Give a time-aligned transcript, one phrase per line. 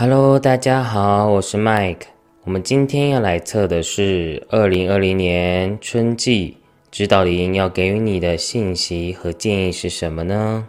[0.00, 2.02] Hello，大家好，我是 Mike。
[2.44, 6.56] 我们今天要来测的是二零二零年春季
[6.92, 10.68] 指导灵要给予你的信息和建议是什么呢？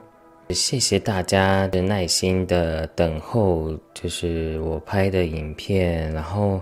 [0.50, 6.12] 谢谢大家的耐心的等候，就是我拍的影片。
[6.12, 6.60] 然后，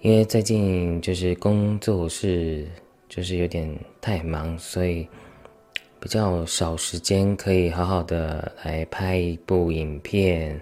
[0.00, 2.66] 因为最近就是工作是
[3.06, 3.68] 就是有点
[4.00, 5.06] 太忙，所以
[6.00, 10.58] 比较少时间可以好好的来拍一部影片。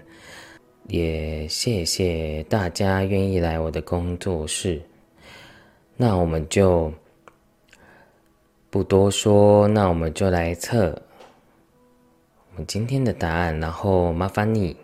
[0.87, 4.81] 也谢谢大家愿意来我的工作室。
[5.95, 6.91] 那我们就
[8.69, 11.01] 不多说，那我们就来测
[12.51, 13.57] 我们今天的答案。
[13.59, 14.75] 然后麻烦你，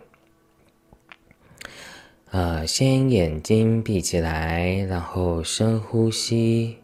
[2.30, 6.78] 呃，先眼睛闭起来，然后深呼吸，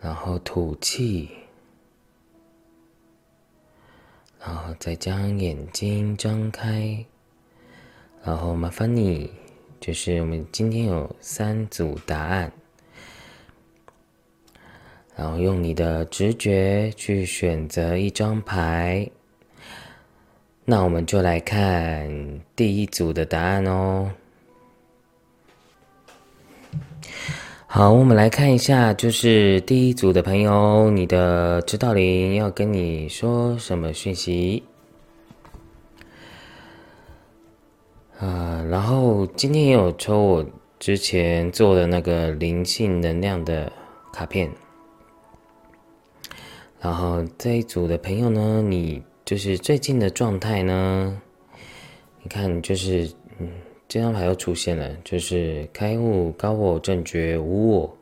[0.00, 1.30] 然后吐气。
[4.42, 7.04] 然后再将眼睛张开，
[8.24, 9.30] 然后麻烦你，
[9.78, 12.50] 就是我们今天有三组答案，
[15.14, 19.10] 然后用你的直觉去选择一张牌。
[20.64, 24.10] 那我们就来看第一组的答案哦。
[27.72, 34.64] 好，我们来看一下，就是第一组的朋友，你的指导灵要跟你说什么讯息？
[38.18, 40.44] 啊，然后今天也有抽我
[40.80, 43.72] 之前做的那个灵性能量的
[44.12, 44.50] 卡片，
[46.80, 51.22] 然后这一组的朋友呢，你就是最近的状态呢？
[52.20, 53.48] 你看，就是嗯。
[53.90, 57.96] 这张牌又出现了，就是开悟、高我、正觉、无我，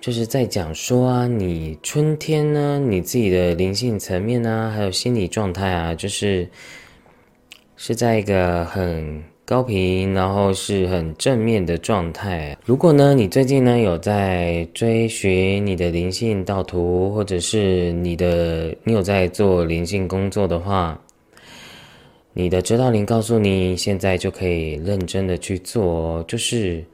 [0.00, 6.48] 就是在讲说啊，你春天呢，你自己的灵性层面啊，还有心理状态啊，就是
[7.76, 12.56] 是在一个很高频，然后是很正面的状态。
[12.64, 20.96] 如果呢，你最近呢有在追寻你的灵性道途，或者是你的你有在做灵性工作的话。
[22.32, 26.84] 你的指导灵告诉你，现在就可以认真的去做，就是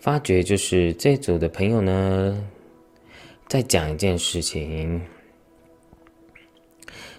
[0.00, 2.44] 发觉，就是这组的朋友呢，
[3.46, 5.00] 在讲一件事情，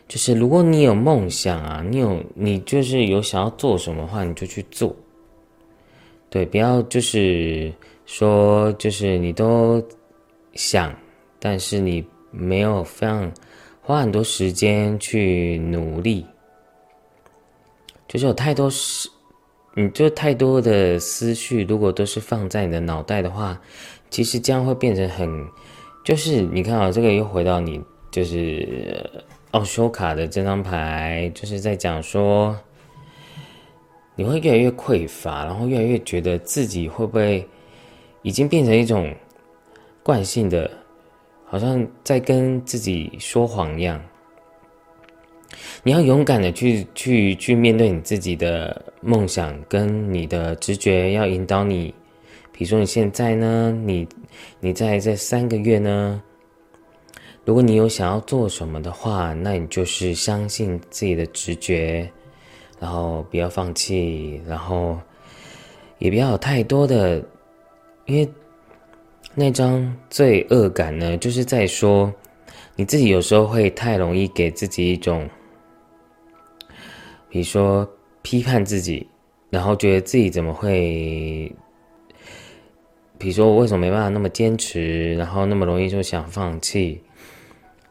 [0.10, 4.94] 就是如果你有梦想啊，你有你就是有想要做什么话，你就去做，
[6.30, 7.72] 对，不要就是
[8.06, 9.82] 说就是你都
[10.54, 10.94] 想，
[11.40, 13.32] 但是你没有非常
[13.82, 16.26] 花很多时间去努力。
[18.10, 19.08] 就是有太多思，
[19.76, 23.62] 你就太多的思绪，如果都是放在你的脑袋的话，
[24.10, 25.48] 其实这样会变成很，
[26.04, 29.08] 就是你看啊，这个又回到你就是
[29.52, 32.58] 奥修卡的这张牌，就是在讲说，
[34.16, 37.48] 你会越来越匮乏，然后越来越觉得自己会不会
[38.24, 39.14] 已经变成一种
[40.02, 40.72] 惯性的，
[41.46, 44.04] 好像在跟自己说谎一样。
[45.82, 51.94] 你要勇敢的去去去面对你自己的梦想，跟你的直觉要引导你。
[52.52, 54.08] 比如说你现在呢，你
[54.60, 56.22] 你在这三个月呢，
[57.46, 62.10] 如果你有想要做什么的话，那你就是相信自己的直觉，
[62.80, 65.00] 然后不要放弃，然后
[65.98, 67.24] 也不要有太多的，
[68.06, 68.30] 因为
[69.34, 72.14] 那张罪恶感呢，就是在说
[72.76, 75.28] 你自己有时候会太容易给自己一种。
[77.30, 77.88] 比如说
[78.22, 79.08] 批判自己，
[79.50, 81.52] 然后觉得自己怎么会，
[83.18, 87.02] 比如说我为什么没办法那么坚持，然后那么容易就想放弃，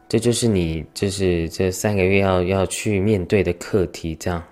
[0.07, 4.13] 这就是你就是这三个月要要去面对的课题。
[4.15, 4.43] 这样，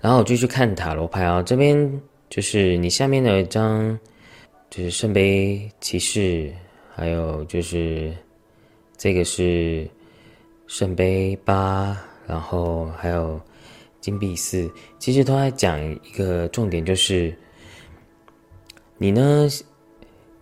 [0.00, 3.98] 然后我就去看塔罗牌啊，这边就是你下面的一张，
[4.68, 6.52] 就是圣杯骑士，
[6.94, 8.12] 还有就是
[8.96, 9.88] 这个是
[10.66, 11.96] 圣杯八。
[12.28, 13.40] 然后还有
[14.02, 17.34] 金币四，其实都在讲一个重点，就是
[18.98, 19.48] 你呢，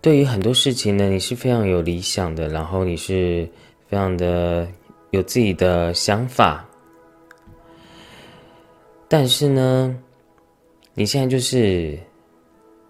[0.01, 3.49] 对于很多事情呢，你是非常有理想的，然后你是
[3.87, 4.67] 非常的
[5.11, 6.69] 有自己的想法，
[9.07, 9.97] 但是呢，
[10.93, 11.97] 你现在就是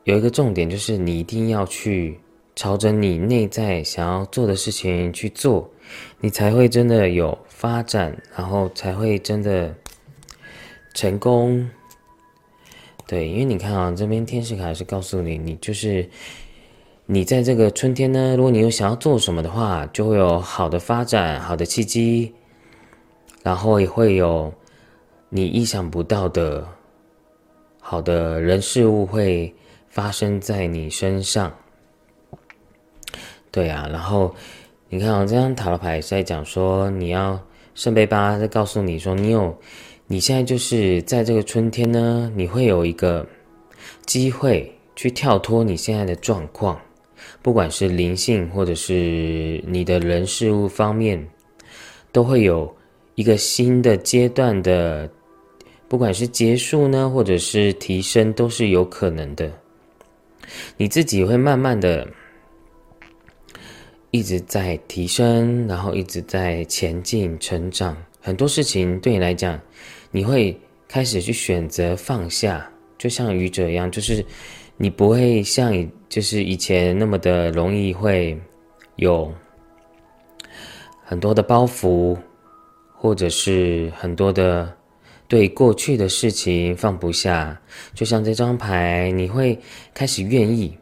[0.05, 2.19] 有一个重点，就是你一定要去
[2.55, 5.71] 朝着你内在想要做的事情去做，
[6.19, 7.39] 你才会真的有。
[7.59, 9.75] 发展，然后才会真的
[10.93, 11.67] 成功。
[13.07, 16.07] 对，因为你看啊，这边天使卡是告诉你，你就是
[17.07, 22.35] 你在这个春天呢，如果你有想要做什么的话，就会有好的发展、好的契机，
[23.43, 24.53] 然后也会有
[25.31, 26.69] 你意想不到的
[27.81, 29.55] 好的人事物会
[29.89, 31.51] 发生在你身上。
[33.51, 34.35] 对啊，然后
[34.91, 37.41] 你看啊，这张塔罗牌是在讲说，你要
[37.77, 39.55] 圣杯八在告诉你说，你有
[40.07, 43.25] 你现在就是在这个春天呢，你会有一个
[44.07, 46.81] 机会去跳脱你现在的状况。
[47.43, 51.23] 不管是灵性，或者是你的人事物方面，
[52.13, 52.75] 都会有
[53.15, 55.09] 一个新的阶段的，
[55.87, 59.53] 不管是结束呢，或者是提升，都是有可能的。
[60.79, 62.09] 你自己会慢慢的
[64.17, 67.97] 一直在提升，然后一直在前进、成长。
[68.21, 69.61] 很多事情对你来讲，
[70.11, 70.59] 你会
[70.89, 74.25] 开始去选择放下，就像愚者一样，就是
[74.77, 75.89] 你不会像以。
[76.09, 78.41] 就是以前那么的容易会
[78.95, 79.31] 有
[81.05, 82.17] 很多的包袱，
[82.95, 84.73] 或者是很多的
[85.27, 87.61] 对过去的事情放不下，
[87.93, 89.59] 就像这张牌，你会
[89.93, 90.79] 开始愿意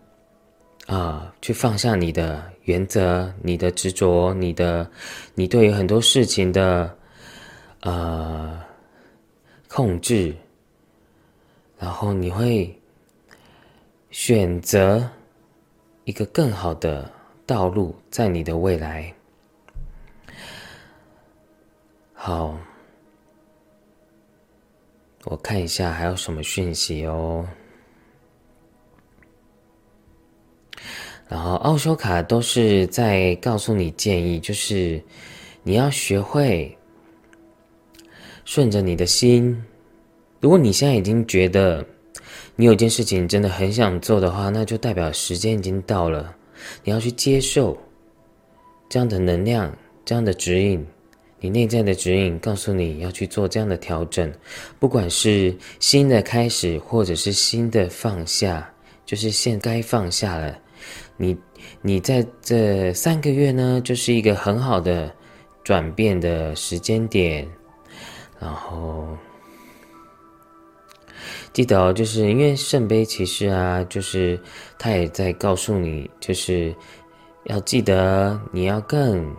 [0.87, 4.91] 啊去放下你的原则、你的执着、你的
[5.35, 6.97] 你对于很多事情的
[7.81, 8.61] 呃
[9.69, 10.35] 控制，
[11.79, 12.73] 然后你会。
[14.11, 15.11] 选择
[16.05, 17.11] 一个更好的
[17.45, 19.13] 道路，在你的未来。
[22.13, 22.57] 好，
[25.25, 27.45] 我看一下还有什么讯息哦。
[31.35, 35.03] 然后奥修卡都是在告诉你建议，就是
[35.65, 36.79] 你要学会
[38.45, 39.61] 顺着你的心。
[40.39, 41.85] 如果你现在已经觉得。
[42.57, 46.33] 你有件事情真的很想做的话，那就代表时间已经到了。
[46.85, 47.77] 你要去接受
[48.89, 50.87] 这样的能量，这样的指引，
[51.41, 54.33] 你内在的指引告诉你要去做这样的调整。
[54.79, 58.73] 不管是新的开始，或者是新的放下，
[59.05, 60.57] 就是现该放下了。
[61.17, 61.37] 你
[61.81, 65.15] 你在这三个月呢，就是一个很好的
[65.63, 67.49] 转变的时间点，
[68.39, 69.07] 然后。
[71.53, 74.39] 记得哦，就是因为圣杯骑士啊，就是
[74.77, 76.75] 他也在告诉你，就是
[77.45, 79.33] 要记得你要更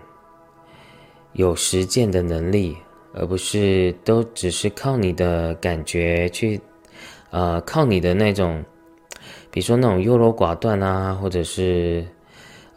[1.33, 2.77] 有实践的能力，
[3.13, 6.57] 而不是都只是靠你的感觉去，
[7.31, 8.63] 呃，靠你的那种，
[9.55, 12.05] 比如说那种优柔寡断啊，或者是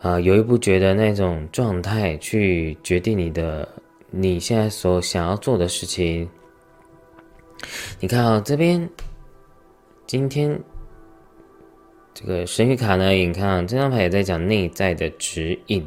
[0.00, 3.68] 啊犹豫不决的那种状态去决定你的
[4.12, 6.28] 你现在所想要做的事情。
[7.98, 8.88] 你看啊，这边。
[10.06, 10.58] 今天
[12.14, 15.86] 这个神谕卡呢，你看这张牌也在讲内在的指引，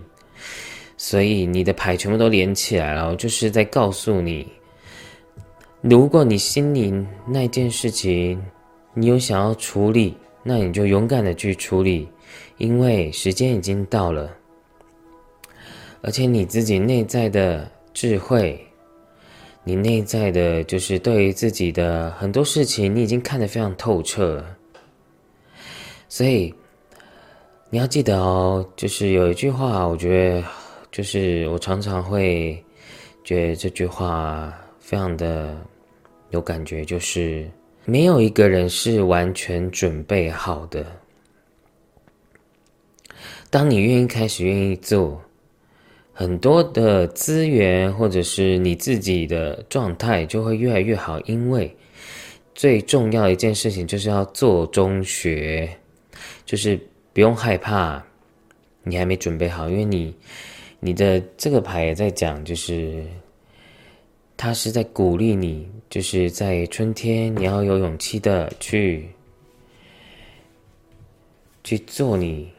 [0.96, 4.46] 所以你的牌全部都连起来了，就是在告诉你，
[5.82, 6.94] 如果你心里
[7.26, 8.40] 那件事情
[8.94, 12.08] 你有想要处理，那你就勇敢的去处理，
[12.58, 14.36] 因为时间已经到了，
[16.02, 18.60] 而且你自己内在的智慧。
[19.64, 24.58] 你内在的，就是对于自己的很多事情，你已经看得非常透彻了。
[26.10, 26.52] 所以
[27.70, 30.44] 你要记得哦，就是有一句话，我觉得
[30.92, 32.66] 就是我常常会
[33.24, 35.56] 觉得这句话非常的
[36.32, 37.48] 有感觉，就是
[37.86, 40.86] 没有一个人是完全准备好的。
[43.50, 45.22] 当你愿意开始，愿意做。
[46.14, 51.76] 很多的资源，或者是你自己的状态就会越来越好，因为
[52.54, 55.68] 最重要的一件事情就是要做中学，
[56.46, 56.80] 就是
[57.12, 58.04] 不用害怕
[58.84, 60.16] 你还没准备好，因为你
[60.80, 63.04] 你的这个牌也在讲，就是
[64.44, 69.08] 他是在鼓励你，就是在春天你要有勇气的去
[71.64, 72.50] 去做你。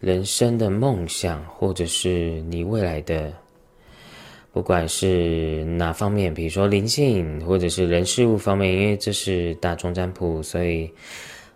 [0.00, 3.32] 人生的梦想，或者是你未来的，
[4.52, 10.90] 不管是哪方面，比如说灵性，或者是人事物方面，因为这是大众占卜，所以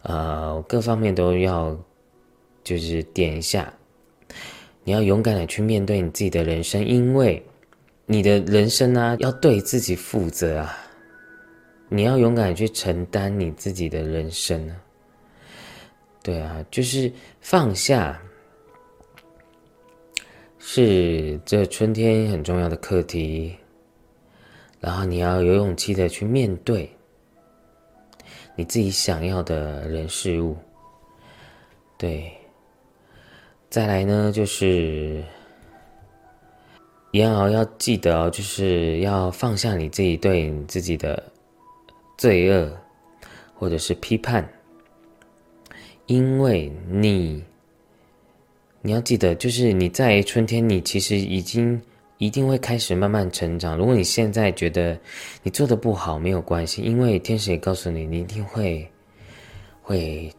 [0.03, 1.77] 呃，各方面都要
[2.63, 3.73] 就是点一下。
[4.85, 7.43] 你要勇敢的去面对你自己的人生，因为
[8.13, 10.77] 你的人生呢，要对自己负责啊！
[11.89, 14.75] 你要勇敢去承担你自己的人生啊！
[16.21, 18.21] 对啊，就是放下。
[20.59, 23.55] 是这春天很重要的课题，
[24.81, 26.91] 然后你要有勇气的去面对
[28.57, 30.57] 你自己想要的人事物，
[31.97, 32.29] 对，
[33.71, 35.23] 再来呢，就是
[37.11, 41.23] 也好要记得哦，就是要放下你自己对你自己的
[42.17, 42.71] 罪恶
[43.55, 44.49] 或者是批判，
[46.07, 47.45] 因为你
[48.83, 51.81] 你要记得，就是你在春天，你其实已经。
[52.21, 53.79] 一定会开始慢慢成长。
[53.79, 54.95] 如果你现在觉得
[55.43, 58.87] 你做的不好，没有关系，因为天使也告诉你，你一定会
[59.81, 60.31] 会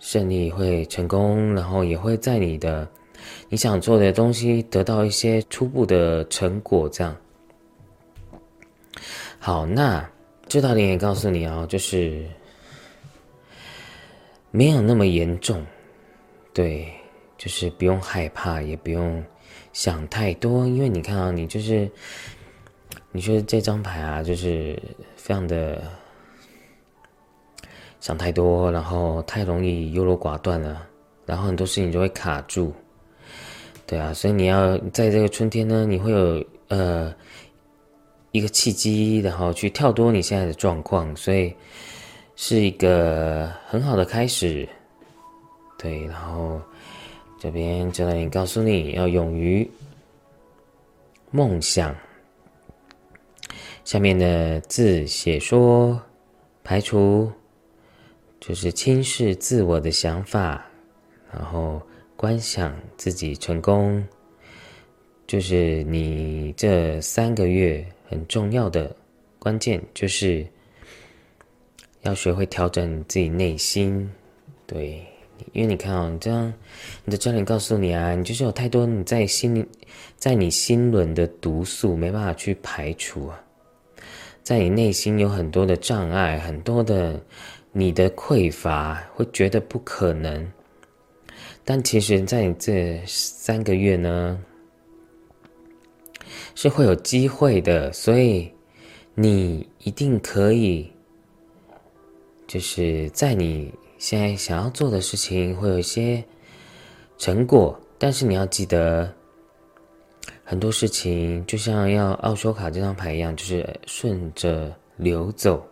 [0.00, 2.88] 胜利，会成功，然后也会在你的
[3.48, 6.88] 你想做的东西得到一些初步的成果。
[6.88, 7.16] 这样
[9.38, 10.08] 好，那
[10.48, 12.26] 这道灵也告诉你哦，就是
[14.50, 15.64] 没有那么严重，
[16.52, 16.92] 对，
[17.38, 19.24] 就是不用害怕，也不用。
[19.72, 21.86] 想太多，因为你看啊，你就是，
[23.12, 24.82] 你说这张牌啊，就是
[25.16, 25.84] 非常的
[28.00, 30.86] 想太多，然后太容易优柔寡断了，
[31.26, 32.72] 然后很多事情就会卡住，
[33.86, 37.14] 对啊，所以你要在这个春天呢，你会有呃
[38.32, 41.54] 一个契机，然后去跳脱你现在的状况，所以
[42.34, 44.68] 是一个很好的开始，
[45.78, 46.60] 对，然后。
[47.38, 49.70] 这边就让你告诉你要勇于
[51.30, 51.94] 梦想。
[53.84, 56.00] 下面的字写说，
[56.64, 57.30] 排除
[58.40, 60.64] 就是轻视自我的想法，
[61.30, 61.80] 然后
[62.16, 64.02] 观想自己成功，
[65.26, 68.94] 就是你这三个月很重要的
[69.38, 70.46] 关键，就是
[72.02, 74.10] 要学会调整自己内心，
[74.66, 75.04] 对。
[75.52, 76.50] 因为你看啊，你这样，
[77.04, 79.62] 你的教练告诉你啊，你就是有太多你在心里，
[80.16, 83.38] 在你心轮的毒素没办法去排除啊，
[84.42, 87.20] 在你内心有很多的障碍，很多的
[87.70, 90.50] 你的匮乏，会觉得不可能。
[91.66, 94.42] 但其实，在这三个月呢，
[96.54, 98.50] 是会有机会的，所以
[99.14, 100.90] 你一定可以，
[102.46, 103.74] 就是在你。
[103.98, 106.22] 现在想要做的事情会有一些
[107.16, 109.10] 成果，但是你要记得，
[110.44, 115.66] 很多事情就像要奥修卡这张牌一样，就是顺着流走，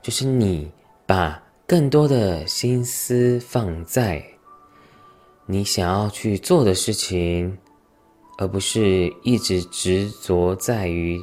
[0.00, 0.70] 就是你
[1.04, 4.24] 把更多的心思放在
[5.50, 7.58] 你想要去做的事情，
[8.38, 11.20] 而不是一直执着在于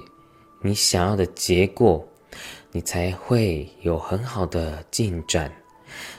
[0.62, 2.06] 你想要的结果，
[2.74, 5.50] 你才会有很好的进展。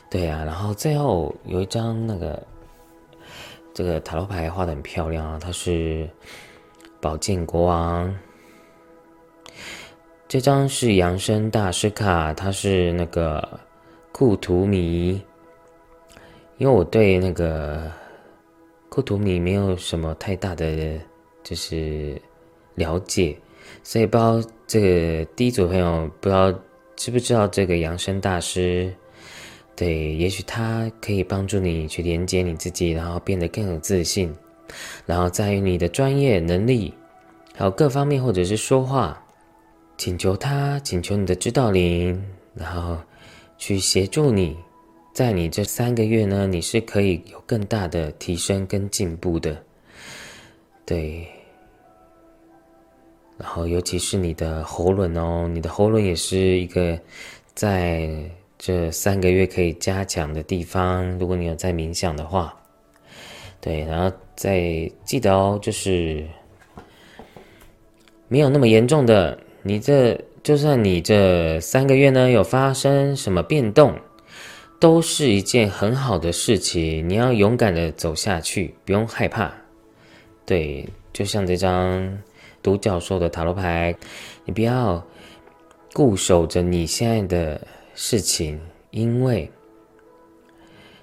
[0.09, 2.43] 对啊，然后最后有一张那个
[3.75, 6.09] 这个塔罗牌画的很漂亮啊，它是
[7.03, 8.19] 宝剑国王。
[10.27, 13.61] 这张是扬声大师卡，它是那个
[14.13, 15.23] 库图米。
[16.59, 17.91] 因为我对那个
[18.89, 20.99] 库图米没有什么太大的
[21.43, 22.21] 就是
[22.75, 23.37] 了解，
[23.83, 26.53] 所以不知道这个第一组朋友不知道
[26.97, 28.93] 知不知道这个扬声大师。
[29.77, 34.35] 对，也许它可以帮助你去连接你自己，然后变得更有自信，
[35.07, 36.93] 然后在于你的专业能力，
[37.55, 39.25] 还有各方面，或者是说话，
[39.97, 42.21] 请求他，请求你的指导灵，
[42.55, 42.99] 然后
[43.57, 44.57] 去协助你，
[45.19, 49.61] 在你这三个月呢，你是可以有更大的提升跟进步的。
[50.87, 51.27] 对，
[53.37, 56.97] 然后尤其是你的喉咙哦，你的喉咙也是一个
[57.53, 58.09] 在。
[58.61, 62.57] 这三个月可以加强的地方，如果你有在冥想的话，
[63.61, 66.25] 对，然后再记得哦，就是
[68.27, 69.39] 没有那么严重的。
[69.63, 73.97] 你这就算你这三个月呢有发生什么变动，
[74.79, 77.09] 都是一件很好的事情。
[77.09, 79.53] 你要勇敢的走下去，不用害怕。
[80.45, 82.19] 对，就像这张
[82.63, 83.95] 独角兽的塔罗牌，
[84.45, 85.07] 你不要
[85.93, 87.67] 固守着你现在的。
[88.01, 88.61] 事情，
[88.93, 89.51] 因为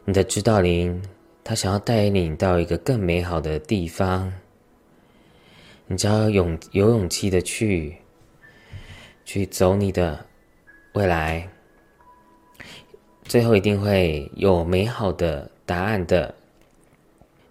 [0.05, 1.03] 你的指导灵，
[1.43, 4.31] 他想要带领你到一个更美好的地方。
[5.87, 7.97] 你只要勇有勇气的去，
[9.25, 10.25] 去走你的
[10.93, 11.45] 未来，
[13.25, 16.33] 最后一定会有美好的答案的。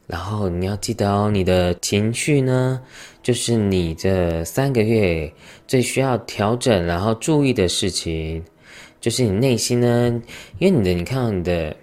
[0.07, 2.81] 然后你要记得哦，你的情绪呢，
[3.23, 5.33] 就是你这三个月
[5.67, 8.45] 最需要调整，然后注意的事情。
[9.01, 10.23] 就是你内心呢，
[10.59, 11.77] 因为你的，你看到你的，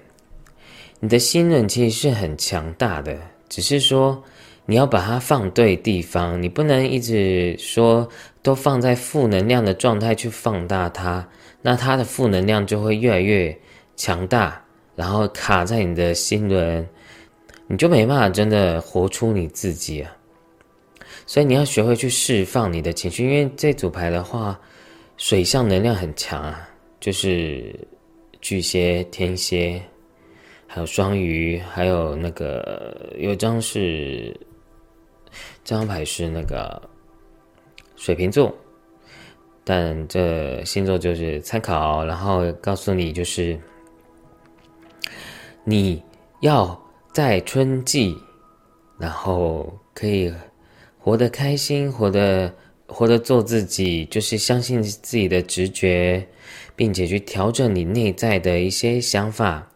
[1.00, 3.16] 你的心轮其实是很强大的，
[3.50, 4.24] 只是说
[4.66, 8.08] 你要把它放对地方，你不能一直说
[8.42, 11.28] 都放在负能量的状态去放大它，
[11.62, 13.56] 那它的负能量就会越来越
[14.04, 14.60] 强大，
[14.96, 16.90] 然后卡在你的心轮，
[17.68, 20.12] 你就没办法真的活出你自己啊。
[21.28, 24.60] 所以你要学会去释放你的情绪，因为这组牌的话，
[25.18, 26.68] 水象能量很强啊，
[27.00, 27.76] 就是
[28.42, 29.80] 巨蟹、天蝎，
[30.66, 34.36] 还有双鱼，还有那个有张是
[35.64, 36.82] 这张牌是那个
[37.96, 38.52] 水瓶座，
[39.64, 43.58] 但这星座就是参考，然后告诉你就是
[45.64, 46.04] 你
[46.40, 46.80] 要
[47.14, 48.16] 在春季，
[49.00, 50.34] 然后可以。
[51.04, 52.54] 活得开心，活得
[52.86, 56.24] 活得做自己，就是相信自己的直觉，
[56.76, 59.68] 并且去调整你内在的一些想法。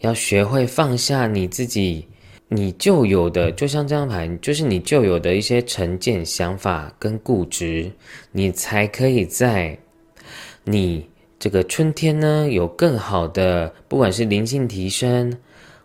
[0.00, 2.08] 要学会放下你自己，
[2.48, 7.88] 你旧有的，就像这张牌，就是你旧有的一些成见、想法跟固执，
[8.32, 9.78] 你才可以在
[10.64, 11.08] 你
[11.44, 15.30] 这个春天呢，有更好的，不管是灵性提升，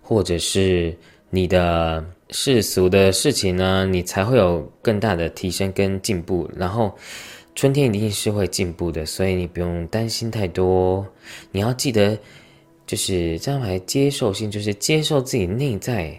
[0.01, 0.95] 或者是
[1.29, 2.01] 你的。
[2.31, 6.47] 世俗的事情呢，你才会有更大的提升跟进步。
[6.55, 6.95] 然后，
[7.55, 11.03] 春天一定是会进步的，所以你不用担心太多。
[11.51, 12.15] 你要记得，
[12.85, 16.15] 就是这样来接受性，就是接受自己内在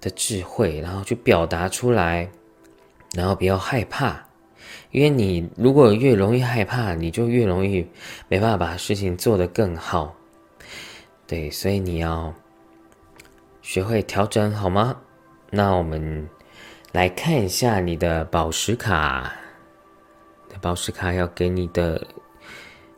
[0.00, 2.26] 的智慧，然后去表达出来，
[3.14, 4.23] 然后不要害怕，
[4.94, 7.84] 因为你如果越容易害怕，你就越容易
[8.28, 10.14] 没办法把事情做得更好。
[11.26, 12.32] 对，所以你要
[13.60, 14.96] 学会调整，好吗？
[15.50, 16.28] 那我们
[16.92, 19.34] 来看一下你的宝石卡，
[20.60, 22.00] 宝石卡要给你的，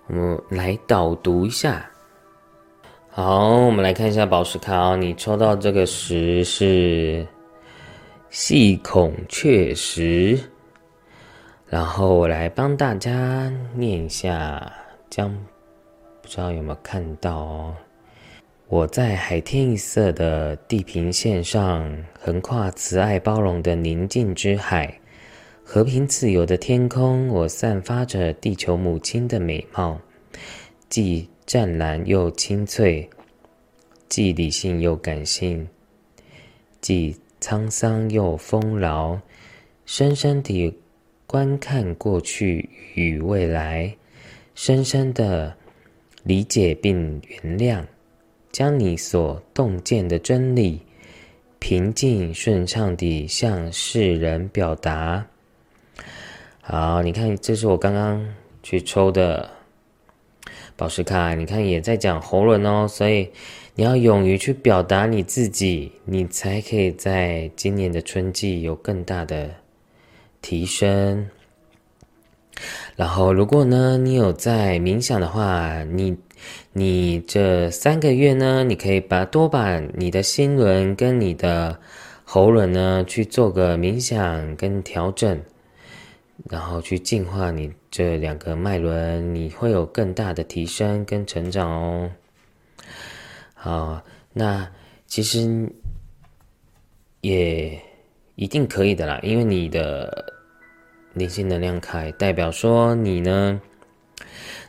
[0.07, 1.89] 我们来导读一下。
[3.09, 4.95] 好，我们来看一下宝石卡哦。
[4.99, 7.27] 你抽到这个石是
[8.29, 10.39] 细孔雀石，
[11.69, 14.73] 然后我来帮大家念一下，
[15.11, 15.33] 将
[16.23, 17.75] 不知道有没有看到哦。
[18.69, 24.97] 我在海天一色的地平线上，横跨慈爱包容的宁静之海，
[25.65, 27.29] 和平自由的天空。
[27.29, 30.01] 我散发着地球母亲的美貌，
[30.89, 33.09] 既湛蓝又清脆，
[34.09, 35.69] 既理性又感性，
[36.81, 39.21] 既沧桑又丰饶。
[39.85, 40.77] 深深地
[41.27, 43.95] 观看过去与未来，
[44.55, 45.55] 深深的
[46.23, 47.85] 理解并原谅。
[48.53, 50.81] 将你所洞见的真理，
[51.59, 55.27] 平静顺畅地向世人表达。
[56.63, 58.27] 好，你看，这是我刚刚
[58.63, 59.51] 去抽的
[60.75, 63.29] 宝石卡，你看也在讲喉咙哦，所以
[63.75, 69.51] 你要勇于去表达你自己，你才可以在今年的春季有更大的
[70.47, 71.29] 提升。
[72.95, 76.17] 然后，如果呢，你有在冥想的话，你。
[76.73, 81.77] 你这三个月呢，你可以把多把你的心轮跟你的
[82.25, 85.41] 喉轮呢去做个冥想跟调整，
[86.51, 92.11] 然后去净化你这两个脉轮，你会有更大的提升跟成长哦。
[93.55, 94.01] 好，
[94.35, 94.71] 那
[95.07, 95.67] 其实
[97.23, 97.81] 也
[98.35, 100.33] 一定可以的啦，因为你的
[101.17, 103.61] 灵性能量卡代表说你呢。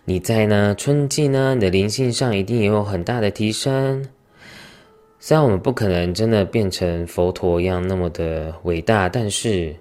[0.05, 4.07] 你在呢春季呢，你的灵性上一定也有很大的提升。
[5.19, 9.75] 虽然我们不可能真的变成佛陀一样那么的伟大，但是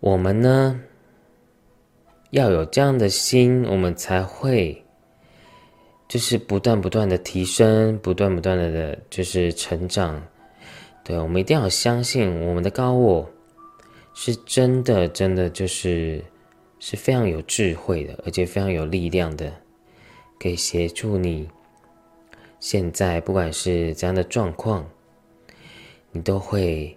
[0.00, 0.80] 我们呢
[2.30, 4.84] 要有这样的心，我们才会
[6.08, 10.20] 就是不断不断的提升，不断不断的的就是成长。
[11.04, 13.30] 对，我们一定要相信我们的高我
[14.14, 16.24] 是真的，真的就是。
[16.82, 19.52] 是非常有智慧的，而且非常有力量的，
[20.38, 21.46] 可以协助你。
[22.58, 24.88] 现在不管是怎样的状况，
[26.10, 26.96] 你都会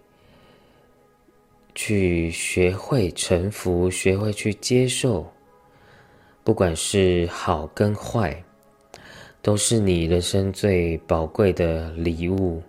[1.76, 5.30] 去学会臣服，学会去接受。
[6.45, 8.41] 不管是好跟坏，
[9.41, 12.63] 都是你人生最宝贵的礼物。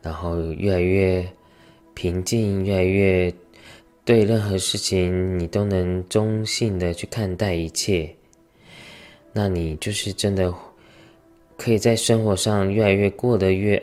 [0.00, 1.30] 然后越来越
[2.00, 3.30] 平静，越来越。
[4.06, 8.16] 对任何事情，你都能中性的去看待一切，
[9.34, 10.52] 那你就是真的
[11.58, 13.80] 可以在生活上越来越过得越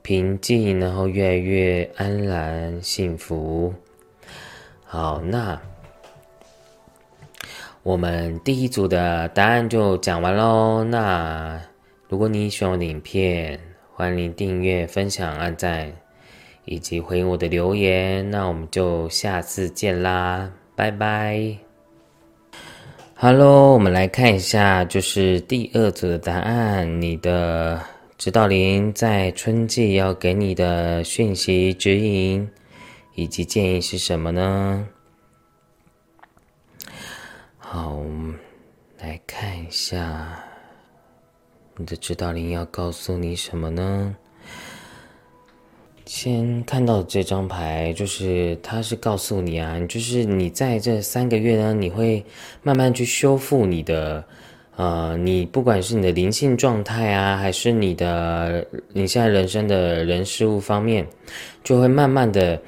[0.00, 3.74] 平静，然后越来越安然幸福。
[4.84, 5.60] 好，那
[7.82, 10.82] 我们第一组的答案就讲完喽。
[10.82, 11.60] 那
[12.08, 13.60] 如果你喜欢我的影片，
[13.92, 16.01] 欢迎订阅、分享、按赞。
[16.64, 21.56] 以及回应我的留言，那我们就下次见啦，拜拜。
[23.14, 27.80] Hello，我们来看一下，就是第二组的答案，你的
[28.18, 32.48] 指导灵在春季要给你的讯息指引
[33.14, 34.86] 以及建议是什么呢？
[37.58, 38.34] 好，我们
[38.98, 40.44] 来看一下，
[41.76, 44.16] 你的指导灵要告诉你什么呢？
[46.14, 52.22] 先看到这张牌，就是它是告诉你啊，就是你在这三个月呢，你会
[52.62, 54.22] 慢慢去修复你的，
[54.76, 61.06] 呃，你不管是你的灵性状态啊，还是你的你现在人生的人事物方面，
[61.64, 62.60] 就会慢慢的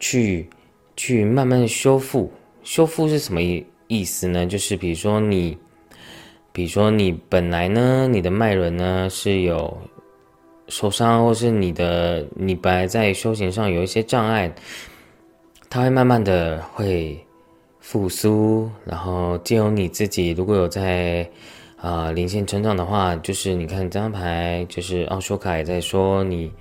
[0.00, 0.50] 去
[0.96, 2.28] 去慢慢的修复。
[2.64, 4.44] 修复是什么意意思呢？
[4.44, 5.56] 就是比如说你，
[6.50, 9.78] 比如说你本来呢，你的脉轮呢是有。
[10.70, 14.50] 受伤，或是你的你本来在修行上有一些障碍，
[15.68, 17.18] 它会慢慢的会
[17.80, 21.28] 复苏，然后借由你自己，如果有在
[21.76, 26.52] 啊灵性成长的话，就是你看这张牌，就是奥修卡也在说你，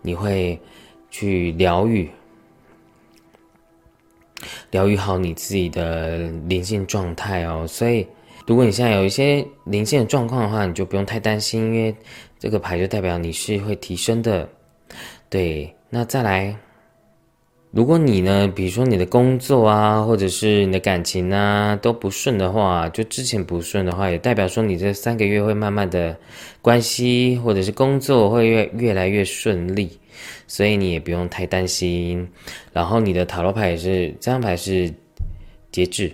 [0.00, 0.58] 你会
[1.10, 2.08] 去疗愈，
[4.70, 6.16] 疗愈好你自己的
[6.48, 7.66] 灵性状态哦。
[7.68, 8.06] 所以，
[8.46, 11.94] 如果你现在有一些灵性的状况的话，你就不用太担心，因为。
[12.40, 14.48] 这个牌就代表你是会提升的，
[15.28, 15.72] 对。
[15.90, 16.56] 那再来，
[17.70, 26.16] 如果你呢，比如说你的工作啊，或者是你的感情啊都不顺的话，就之前不顺的话，也代表说你这三个月会慢慢的
[26.62, 29.98] 关系或者是工作会越越来越顺利，
[30.46, 32.26] 所以你也不用太担心。
[32.72, 34.90] 然后你的塔罗牌也是这张牌是
[35.70, 36.10] 节制，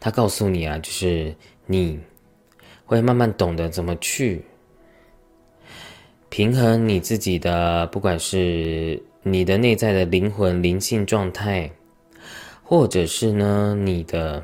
[0.00, 1.32] 他告诉你啊，就是
[1.66, 2.00] 你
[2.84, 4.42] 会慢慢懂得怎么去。
[6.30, 11.70] 平衡你自己的，不管是你的内在的灵魂灵性状态，
[12.62, 14.42] 或者是呢你的，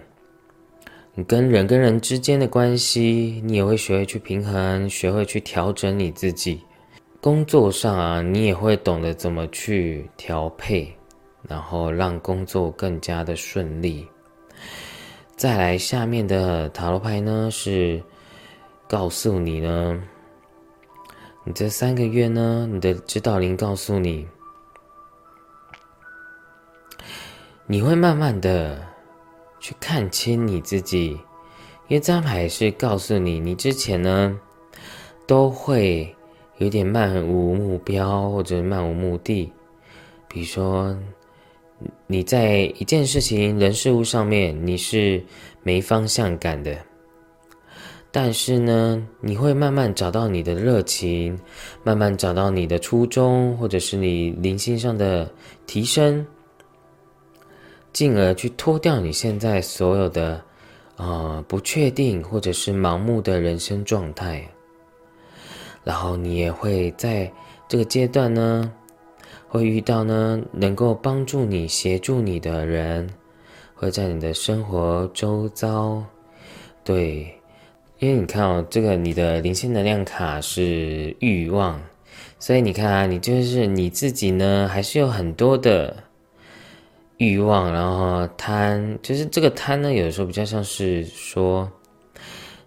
[1.15, 6.61] 你跟人跟人之间的关系，你也会学会去平衡，学会去调整你自己。
[7.21, 10.91] 工作上啊，你也会懂得怎么去调配，
[11.47, 14.07] 然后让工作更加的顺利。
[15.37, 18.03] 再来下面的塔罗牌呢，是
[18.89, 20.03] 告诉你呢。
[21.47, 22.67] 你这三个月呢？
[22.73, 24.27] 你的指导灵告诉你，
[27.67, 28.83] 你会慢慢的
[29.61, 31.11] 去看清你自己，
[31.89, 34.41] 因为这张牌是告诉你，你之前呢
[35.27, 36.17] 都会
[36.57, 39.53] 有点漫无目标或者漫无目的，
[40.27, 40.97] 比如说
[42.07, 45.23] 你在一件事情、人事物上面你是
[45.63, 46.75] 没方向感的。
[48.17, 51.37] 但是呢，你会慢慢找到你的热情，
[51.83, 55.29] 慢慢找到你的初衷，或者是你灵性上的
[55.67, 56.25] 提升，
[57.93, 60.41] 进而去脱掉你现在所有的
[60.97, 64.49] 啊不确定或者是盲目的人生状态。
[65.83, 67.29] 然后你也会在
[67.67, 68.73] 这个阶段呢，
[69.49, 73.11] 会遇到呢能够帮助你、协助你的人，
[73.75, 76.01] 会在你的生活周遭，
[76.85, 77.29] 对。
[78.01, 81.81] 因为你看哦，这个你的灵性能量卡是欲望，
[82.39, 85.97] 所以你看啊，你就是你自己呢，还是有很多的
[87.17, 91.71] 欲望，然后贪，就是这个贪呢，有的时候比较像是说，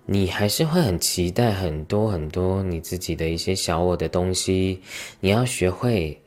[0.05, 4.81] 你还是会很期待很多很多你自己的一些小我的东西，
[5.19, 6.19] 你要学会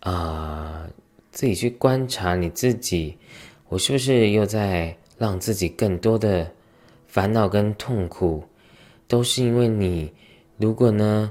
[0.00, 0.88] 啊，
[1.30, 3.16] 自己去观察你自己，
[3.68, 6.50] 我是不是又在让自己更多的。
[7.18, 8.44] 烦恼跟痛苦，
[9.08, 10.08] 都是因为你，
[10.56, 11.28] 如果呢，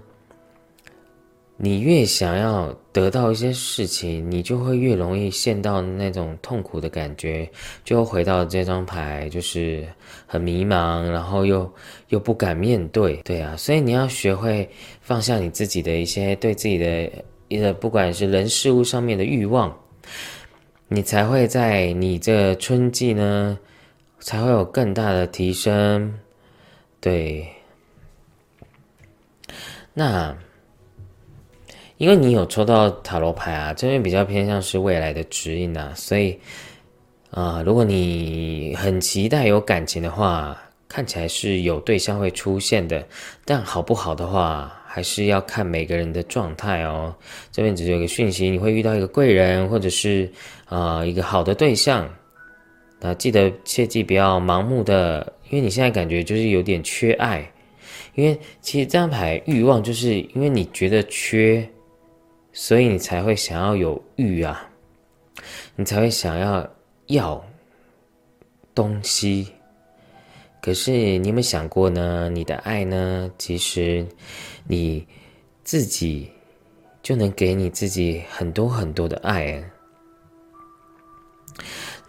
[1.56, 7.50] 你越想要得到一些事情，你就会越容易陷到那种痛苦的感觉，
[7.86, 9.88] 就回到这张牌，就是
[10.26, 11.73] 很迷茫，然后又
[12.10, 14.69] 又不敢面对，对啊，所以你要学会
[15.00, 17.10] 放下你自己的一些对自己的
[17.47, 19.73] 一个不管是人事物上面的欲望，
[20.89, 23.58] 你才会在你这春季呢。
[24.27, 26.13] 才会有更大的提升，
[26.99, 27.47] 对。
[29.93, 30.35] 那
[31.95, 36.37] 因为你有抽到塔罗牌啊，这边比较偏向是未来的指引啊，所以
[37.31, 43.07] 啊，如果你很期待有感情的话，看起来是有对象会出现的，
[43.45, 47.15] 但好不好的话，还是要看每个人的状态哦。
[47.49, 50.29] 这边只是有个讯息，你会遇到一个贵人，或者是
[50.65, 52.05] 啊一个好的对象。
[52.99, 57.51] 那记得切记不要盲目的，因为你现在感觉就是有点缺爱，
[58.15, 61.69] 因为其实这张牌欲望就是因为你觉得缺，
[62.51, 64.67] 所以你才会想要有欲啊，
[65.75, 66.67] 你才会想要
[67.05, 67.45] 要
[68.73, 69.49] 东西。
[70.60, 72.29] 可是你有没有想过呢？
[72.29, 73.31] 你的爱呢？
[73.38, 74.05] 其实
[74.67, 75.05] 你
[75.63, 76.29] 自己
[77.03, 79.63] 就能给你自己很多很多的爱。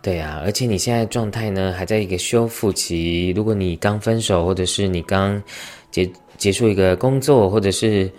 [0.08, 3.30] 对啊，而且你现在状态呢还在一个修复期。
[3.36, 5.42] 如果你刚分手，或者是你刚
[5.90, 8.10] 结结束一个工作，或者是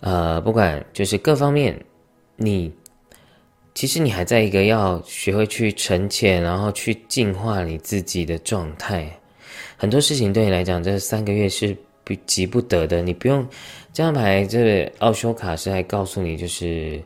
[0.00, 1.78] 呃，不管就是各方面，
[2.36, 2.72] 你
[3.74, 9.06] 其实你还在一个要学会去沉潜，然后去净化你自己的状态。
[9.76, 13.02] 很多事情对你来讲，这三个月是不急不得的。
[13.02, 13.46] 你不用
[13.92, 16.98] 这张牌，这奥修卡是来告诉你，就是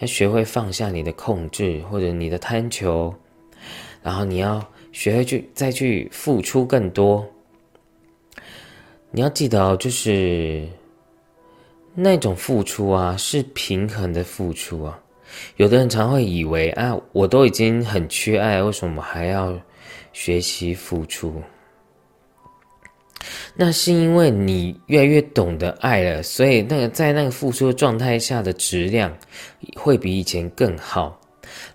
[0.00, 3.14] 要学会放下你的控制或者你的贪求。
[4.06, 7.26] 然后你要学会去再去付出更多。
[9.10, 10.64] 你要记得哦，就是
[11.92, 14.96] 那种付出啊，是平衡的付出啊。
[15.56, 19.58] 有的人常会以为啊，我都已经很缺爱，为什么还要
[20.12, 21.42] 学习付出？
[23.56, 29.12] 那是因为你越来越懂得爱了，所以那个在那个付出的状态下的质量
[29.74, 31.20] 会比以前更好。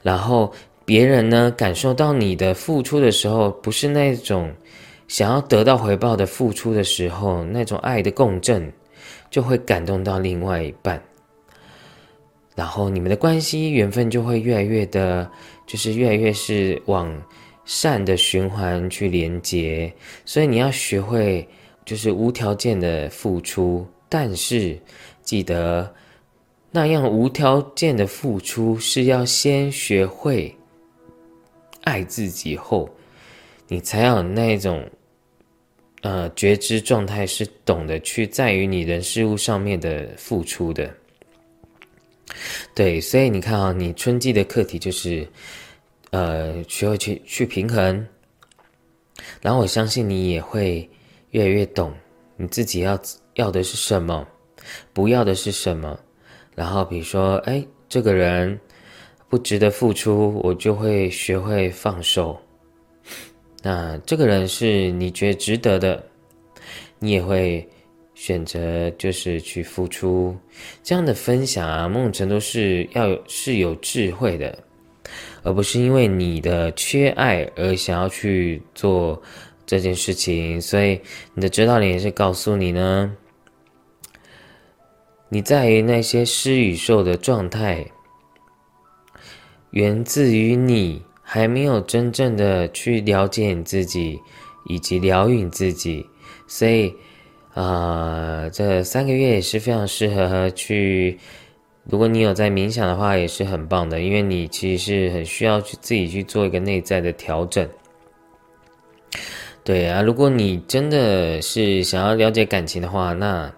[0.02, 0.54] 然后。
[0.84, 4.52] 别人呢感受到你的付出的时候，不是那种
[5.08, 8.72] 想要得到回报的付出的时候，那种爱的共振
[9.30, 11.02] 就会感动到另外一半，
[12.56, 15.30] 然后你们的关系缘分就会越来越的，
[15.67, 17.10] 就是越来越是往
[17.63, 19.94] 善的循环去连接。
[20.26, 21.48] 所以你要学会
[21.86, 24.78] 就是无条件的付出，但是
[25.22, 25.94] 记得
[26.72, 30.54] 那样无条件的付出是要先学会。
[31.84, 32.89] 爱自己后，
[33.67, 34.88] 你才有那种，
[36.02, 40.94] 呃，觉知状态，是懂得去在于你人事物上面的付出的。
[42.76, 45.28] 对，所以你看啊，你春季的课题就是，
[46.12, 48.08] 呃，学会去去平衡。
[49.41, 50.89] 然后我相信你也会
[51.32, 51.94] 越来越懂
[52.38, 53.00] 你自己要
[53.34, 54.28] 要的是什么，
[54.94, 56.00] 不要的是什么。
[56.56, 58.60] 然后比如说，哎，这个人。
[59.32, 62.38] 不值得付出，我就会学会放手。
[63.63, 66.04] 那这个人是你觉得值得的，
[67.00, 67.65] 你也会
[68.13, 70.36] 选择就是去付出。
[70.84, 74.62] 这样的分享啊，某种程度是要有是有智慧的，
[75.44, 79.22] 而不是因为你的缺爱而想要去做
[79.65, 80.60] 这件事情。
[80.60, 81.00] 所以
[81.34, 83.15] 你的指导灵也是告诉你呢，
[85.30, 87.86] 你在于那些施与受的状态。
[89.71, 94.19] 源自于你还没有真正的去了解你自己，
[94.65, 96.05] 以及疗愈你自己，
[96.45, 96.93] 所以，
[97.53, 101.17] 啊，这三个月也是非常适合去。
[101.89, 107.67] 如果你有在冥想的话，也是很棒的，因为你其实是很需要去自己去做一个内在的调整。
[109.63, 113.51] 对啊，如果你真的是想要了解感情的话，那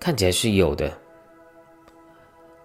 [0.00, 0.92] 看起来是有的。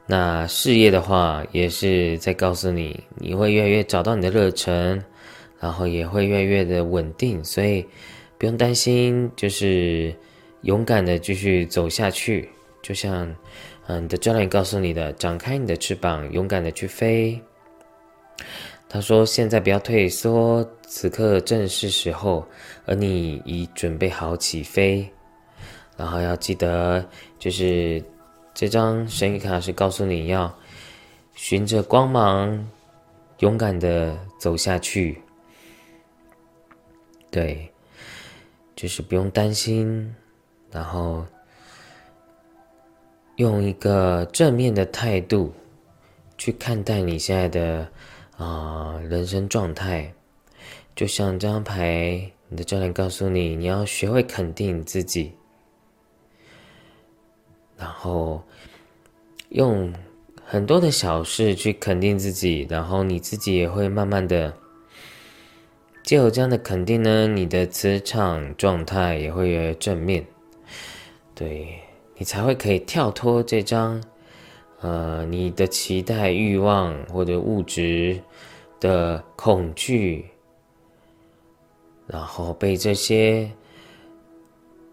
[0.08, 5.02] 那事业的话，也是在告诉你，你会越来越找到你的热忱，
[5.58, 7.86] 然后也会越来越的稳定，所以
[8.38, 10.14] 不用担心，就是
[10.64, 12.50] 勇敢的继续走下去。
[12.82, 13.34] 就像，
[13.88, 17.40] 嗯，你的教练告诉你的，展开你的翅膀，勇敢的去飞。
[18.90, 22.46] 他说：“现在不要退缩，此刻正是时候，
[22.86, 25.08] 而你已准备好起飞。
[25.96, 27.08] 然后要记得，
[27.40, 28.04] 就是。”
[28.54, 30.54] 这张神谕卡是告诉你要
[31.34, 32.70] 循着光芒，
[33.40, 35.22] 勇敢的走下去。
[37.32, 37.72] 对，
[38.76, 40.14] 就是不用担心，
[40.70, 41.26] 然后
[43.38, 45.54] 用一个正面的态度
[46.38, 47.90] 去看待你现在的
[48.38, 50.14] 啊人生状态。
[50.94, 55.32] 就像这张牌，你的教练告诉你，你要学会肯定自己。
[57.82, 58.40] 然后
[59.50, 59.92] 用
[60.46, 64.54] 很多的小事去肯定自己，然后你自己也会慢慢的，
[66.04, 70.24] 借有这样的肯定呢，你的磁场状态也会越来越正面，
[71.34, 71.74] 对
[72.18, 74.00] 你才会可以跳脱这张，
[74.82, 78.22] 呃，你的期待、欲望或者物质
[78.80, 80.28] 的恐惧，
[82.06, 83.50] 然后被这些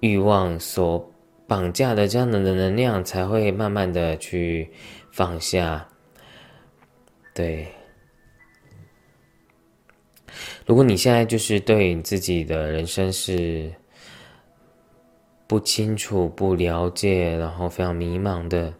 [0.00, 1.06] 欲望所。
[1.48, 4.70] 绑架的这样的能量才会慢慢的去
[5.10, 5.88] 放下。
[7.32, 7.66] 对，
[10.66, 13.72] 如果你现在就是对你自己的人生是
[15.46, 18.74] 不清楚、不了解，然后非常迷茫的，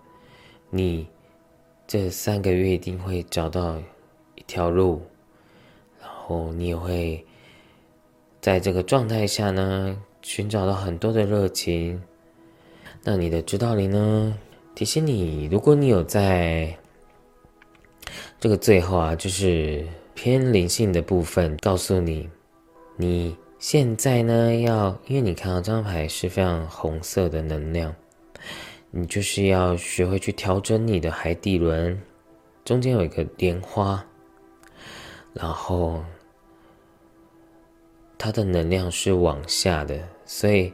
[0.69, 1.09] 你
[1.87, 3.79] 这三个月一定会找到
[4.35, 5.01] 一条路，
[5.99, 7.25] 然后你也会
[8.43, 12.03] 在这个状态下呢，寻找到很多的热情。
[13.11, 14.39] 那你的指导灵呢，
[14.75, 16.77] 提醒你，如果你有在
[18.39, 19.83] 这个最后啊，就是
[20.15, 22.29] 偏灵性的部分，告诉你，
[22.99, 27.97] 你现在呢要，因为你看到这张牌是非常红色的能量，
[28.91, 31.99] 你就是要学会去调整你的海底轮，
[32.63, 34.05] 中间有一个莲花，
[35.33, 36.05] 然后
[38.19, 40.71] 它的能量是往下的，所以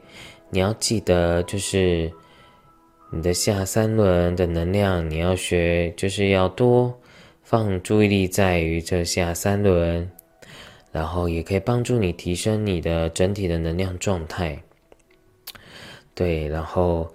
[0.51, 2.13] 你要记得就是。
[3.17, 7.01] 你的下三轮的能量，你要学，就是要多
[7.45, 10.11] 放注意力在于这下三轮，
[10.91, 14.61] 然后也可以帮助你提升你的整体的能量状态。
[16.13, 17.15] 对，然后，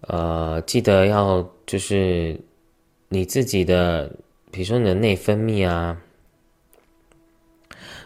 [0.00, 2.40] 呃，记得要就是
[3.08, 4.10] 你自己的，
[4.50, 5.96] 比如说你的内分泌啊，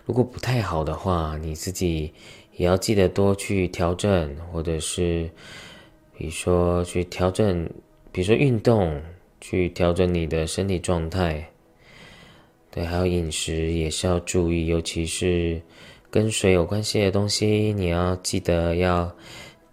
[0.05, 2.13] 如果不太好的话，你自己
[2.57, 5.31] 也要记得多去调整，或者是。
[6.17, 7.69] 比如说去调整，
[8.13, 9.01] 比如说运动，
[9.41, 11.49] 去调整你的身体状态。
[12.71, 15.61] 对，还有饮食也是要注意，尤其是
[16.11, 19.11] 跟水有关系的东西，你要记得要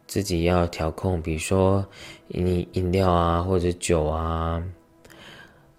[0.07, 1.21] 自己要调控。
[1.21, 1.85] 比如说
[2.27, 4.61] 你饮料啊，或者酒啊，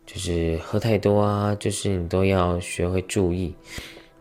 [0.06, 3.54] 就是喝太多啊，就是你都要学会注意。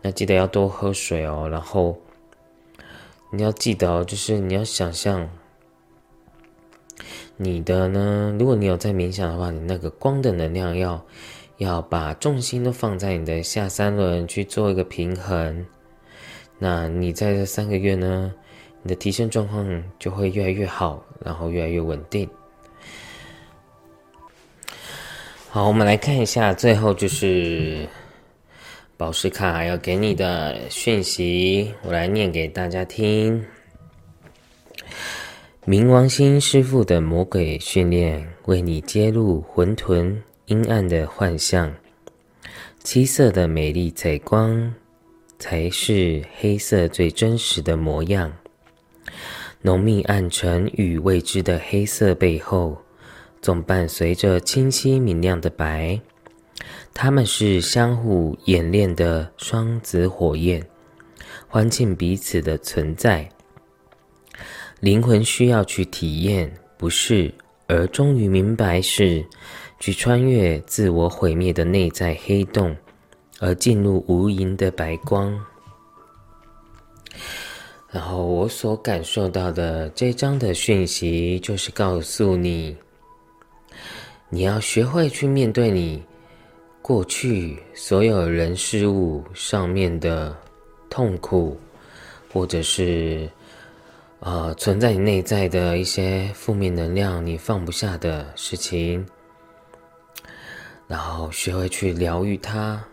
[0.02, 1.98] 那记得要多喝水哦，然后
[3.30, 5.28] 你要记得哦，就是你要想象。
[7.42, 8.36] 你的呢？
[8.38, 11.02] 如果你有在冥想的话，你那个光的能量要
[11.56, 15.64] 要把重心都放在你的下三轮去做一个平衡。
[16.58, 18.30] 那你在这三个月呢，
[18.82, 22.28] 你的提升状况就会越来越好，然后越来越稳定。
[25.48, 27.88] 好，我们来看一下，最后就是
[28.98, 33.42] 宝石卡要给你的讯息，我来念给大家听。
[35.66, 41.70] 冥王星师傅的魔鬼训练，为你揭露混沌阴暗的幻象。
[42.82, 44.74] 七色的美丽彩光，
[45.38, 48.32] 才是黑色最真实的模样。
[49.60, 52.78] 浓密暗沉与未知的黑色背后，
[53.42, 56.00] 总伴随着清晰明亮的白。
[56.94, 60.66] 它们是相互演练的双子火焰，
[61.46, 63.28] 欢庆彼此的存在。
[64.80, 67.30] 灵魂需要去体验，不是
[67.66, 69.22] 而终于明白是
[69.78, 72.74] 去穿越自我毁灭的内在黑洞，
[73.40, 75.38] 而进入无垠的白光。
[77.90, 82.74] 然后我所感受到的这张的讯息，就是告诉你，
[84.30, 86.02] 你要学会去面对你
[86.80, 90.34] 过去所有人事物上面的
[90.88, 91.60] 痛苦，
[92.32, 93.28] 或者是。
[94.20, 99.04] 呃，存在你内在的一些负面能量，你放不下的事情，
[100.86, 102.84] 然后学会去疗愈它。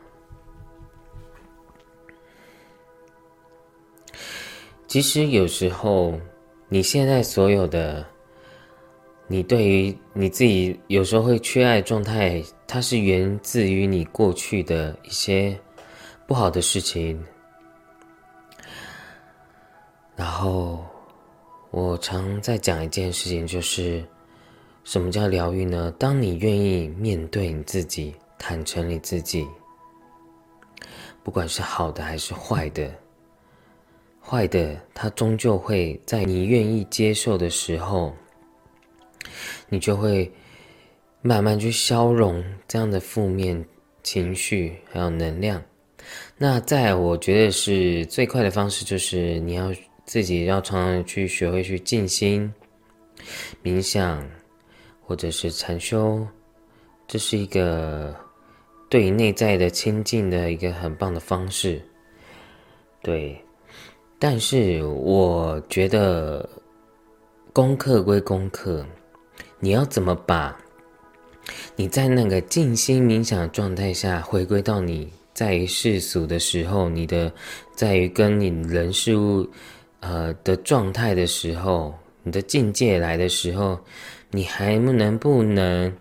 [4.87, 6.17] 其实有时候，
[6.69, 8.05] 你现在所有的，
[9.27, 15.59] 你对于你自己有时候会缺爱状态，它是源自于你过去的一些
[16.25, 17.21] 不好的事情，
[20.15, 20.85] 然后。
[21.69, 24.03] 我常在讲一件事情，就是
[24.85, 25.93] 什么叫疗愈呢？
[25.99, 29.45] 当你愿意面对你自己，坦诚你自己，
[31.23, 32.89] 不管是好的还是坏的，
[34.21, 38.15] 坏的它终究会在你愿意接受的时候，
[39.67, 40.31] 你就会
[41.21, 43.63] 慢慢去消融这样的负面
[44.03, 45.61] 情绪还有能量。
[46.37, 49.71] 那在我觉得是最快的方式，就是你要。
[50.07, 52.51] 自己要常常去学会去静心、
[53.61, 54.25] 冥想，
[55.01, 56.25] 或者是禅修，
[57.05, 58.15] 这是一个
[58.89, 61.81] 对内在的亲近的一个很棒的方式。
[63.03, 63.37] 对，
[64.17, 66.49] 但是我觉得
[67.51, 68.85] 功课归功课，
[69.59, 70.57] 你要怎么把
[71.75, 77.29] 你在那个静心冥想状态下回归到你在世俗的时候，你的
[77.75, 79.45] 在于跟你人事物。
[79.99, 81.93] 呃的状态的时候，
[82.23, 83.79] 你的境界来的时候，
[84.31, 85.95] 你还不能不能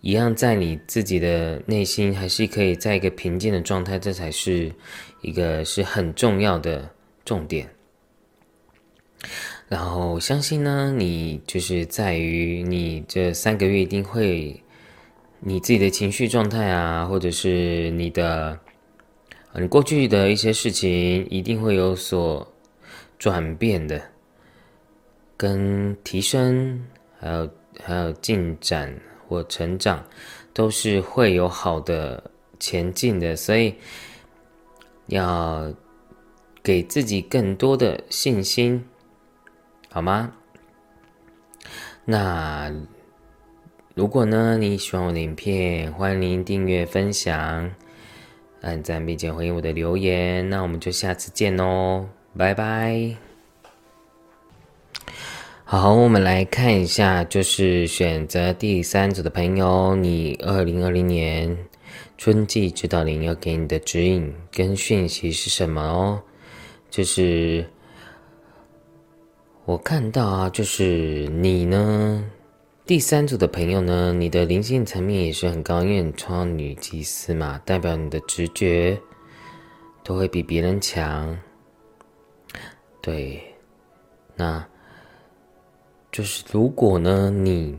[0.00, 4.72] 一样在你自己的内心，还是可以在一个平静的状态，这才是
[5.20, 6.88] 一个是很重要的
[7.24, 7.68] 重点。
[9.68, 14.60] 然后相信呢，你就是在于你这三个月一定会，
[15.40, 18.58] 你自己的情绪状态啊，或者是你的，
[19.54, 22.51] 你过去的一些事情，一定会有所。
[23.22, 24.02] 转变的，
[25.36, 26.84] 跟提升，
[27.20, 27.48] 还有
[27.80, 28.92] 还有进展
[29.28, 30.04] 或成长，
[30.52, 33.72] 都是会有好的前进的，所以
[35.06, 35.72] 要
[36.64, 38.84] 给自己更多的信心，
[39.88, 40.32] 好吗？
[42.04, 42.74] 那
[43.94, 47.72] 如果呢你喜欢我的影片，欢迎您订阅、分享、
[48.62, 50.50] 按赞并且回应我的留言。
[50.50, 53.16] 那我们就下次见哦，拜拜。
[55.64, 61.56] 好，我们来看一下，就是选择第三组的朋友，你二零二零年
[62.18, 66.22] 春季指导灵要给你的指引跟讯息是什么哦？
[66.90, 67.66] 就是
[69.64, 72.22] 我看到啊，就是你呢，
[72.84, 79.00] 第三组的朋友呢，你的灵性层面也是很高，因为你创女祭司嘛，代表你的直觉
[80.04, 81.38] 都会比别人强。
[83.02, 83.42] 对，
[84.34, 84.66] 那。
[86.10, 87.74] 就是如果呢，你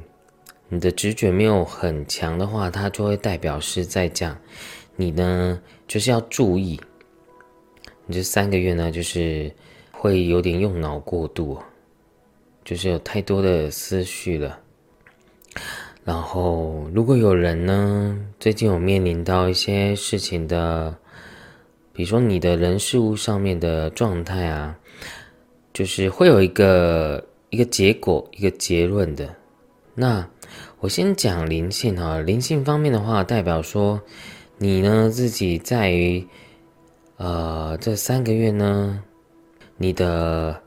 [0.68, 4.36] 你的直觉没有很强的话，它就会代表是在讲
[4.96, 6.82] 你呢，就是要注意，
[8.08, 9.54] 你这三个月呢，就是
[9.92, 11.60] 会有点用脑过度，
[12.66, 14.60] 就是有太多的思绪了。
[16.04, 20.98] 然后，如果有人呢，最近有面临到一些事情的，
[21.94, 24.76] 比如说你的人事物上面的状态啊，
[25.74, 27.24] 就是会有一个。
[27.50, 29.30] 一个结果，一个结论的。
[29.94, 30.28] 那
[30.80, 34.02] 我先讲灵性哈，灵性方面的话，代表说
[34.58, 36.28] 你呢自己在于
[37.18, 39.00] 呃这三个月呢，
[39.78, 40.60] 你的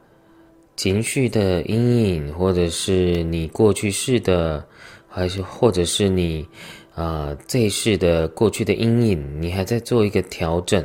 [0.77, 4.65] 情绪的阴影，或者是你过去式的，
[5.09, 6.47] 还是或者是你
[6.95, 10.85] 啊这一世的过去的阴影，你还在做一个调整。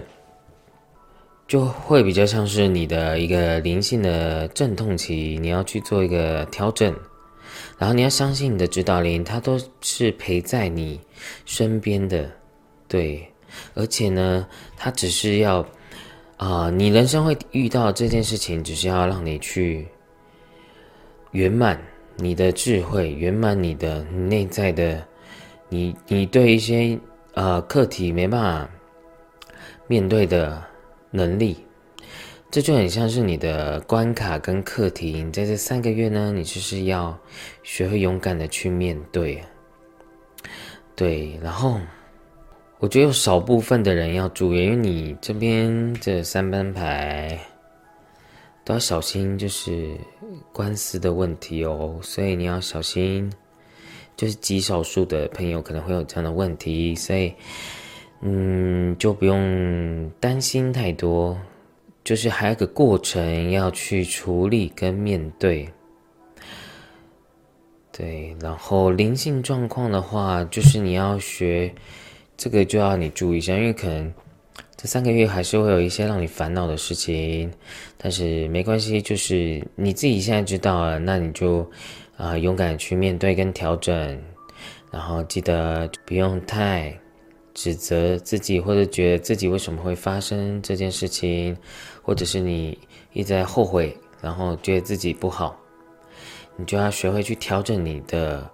[1.52, 6.95] 就会比较像是你的一个灵性的阵痛期，你要去做一个调整，
[7.78, 10.97] 然后你要相信你的指导灵，他都是陪在你
[11.43, 12.32] 身边的，
[12.88, 13.22] 对，
[13.74, 14.47] 而且呢，
[14.78, 15.60] 他只是要
[16.38, 19.86] 啊，你人生会遇到这件事情，只是要让你去
[21.32, 21.78] 圆满
[22.16, 25.06] 你的智慧，圆满你的内在的，
[25.68, 26.97] 你你对一些
[27.34, 28.70] 呃课题没办法
[29.88, 30.70] 面对的。
[31.12, 31.57] 能力，
[32.49, 35.22] 这就很像是你的关卡跟课题。
[35.22, 37.18] 你在这三个月呢，你就是要
[37.64, 39.41] 学会勇敢的去面对。
[40.95, 41.80] 对，然后
[42.80, 47.38] 我觉得有少部分的人要注意，因为你这边这三班牌
[48.64, 49.97] 都要小心，就是
[50.53, 51.99] 官司的问题哦。
[52.01, 53.32] 所以你要小心，
[54.16, 57.34] 就是极少数的朋友可能会有这样的问题，所以。
[58.24, 61.36] 嗯，就不用担心太多，
[62.03, 65.67] 就是还有个过程要去处理跟面对。
[67.91, 71.74] 对，然后灵性状况的话，就是你要学
[72.38, 74.13] 这个，就要你注意一下，因为可能
[74.78, 77.51] 这三个月还是会有一些让你烦恼的事情，
[77.97, 81.67] 但是没关系，就是你自己现在知道了，那你就
[82.17, 84.22] 啊勇敢去面对跟调整，
[84.91, 86.95] 然后记得不用太。
[87.54, 91.56] 指责自己，或者觉得自己为什么会发生这件事情，
[92.02, 92.78] 或者是你
[93.14, 95.60] 一直在后悔，然后觉得自己不好，
[96.56, 98.49] 你就要学会去调整你的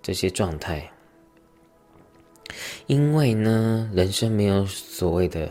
[0.00, 0.90] 这些状态。
[2.86, 5.50] 因为呢，人生没有所谓的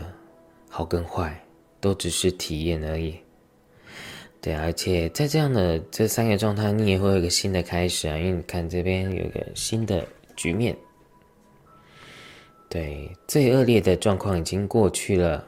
[0.68, 1.40] 好跟坏，
[1.80, 3.16] 都只是体验而已。
[4.40, 10.04] 对，而且在这样的这三个状态，你也会有一个新的开始啊，因为你看这边有一个新的
[10.36, 10.76] 局面。
[12.68, 15.42] 对，最恶劣的状况已经过去了，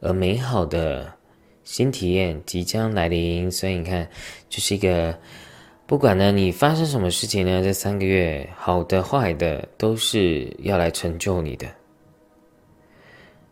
[0.00, 1.14] 而美好的
[1.62, 3.48] 新体验即将来临。
[3.48, 4.08] 所以你看，
[4.48, 5.16] 就是一个
[5.86, 11.68] 不管呢你发生什么事情呢，这三个月好的坏的都是要来成就你的，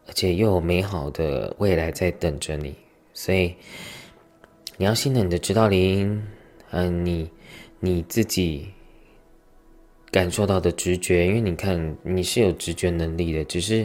[0.08, 2.74] 而且又有美好的未来在等着你。
[3.12, 3.54] 所以
[4.76, 6.20] 你要信任你的指导灵，
[6.72, 7.30] 嗯，你
[7.78, 8.68] 你自己。
[10.14, 13.84] 感受到的直觉，因为你看你是有直觉能力的，只是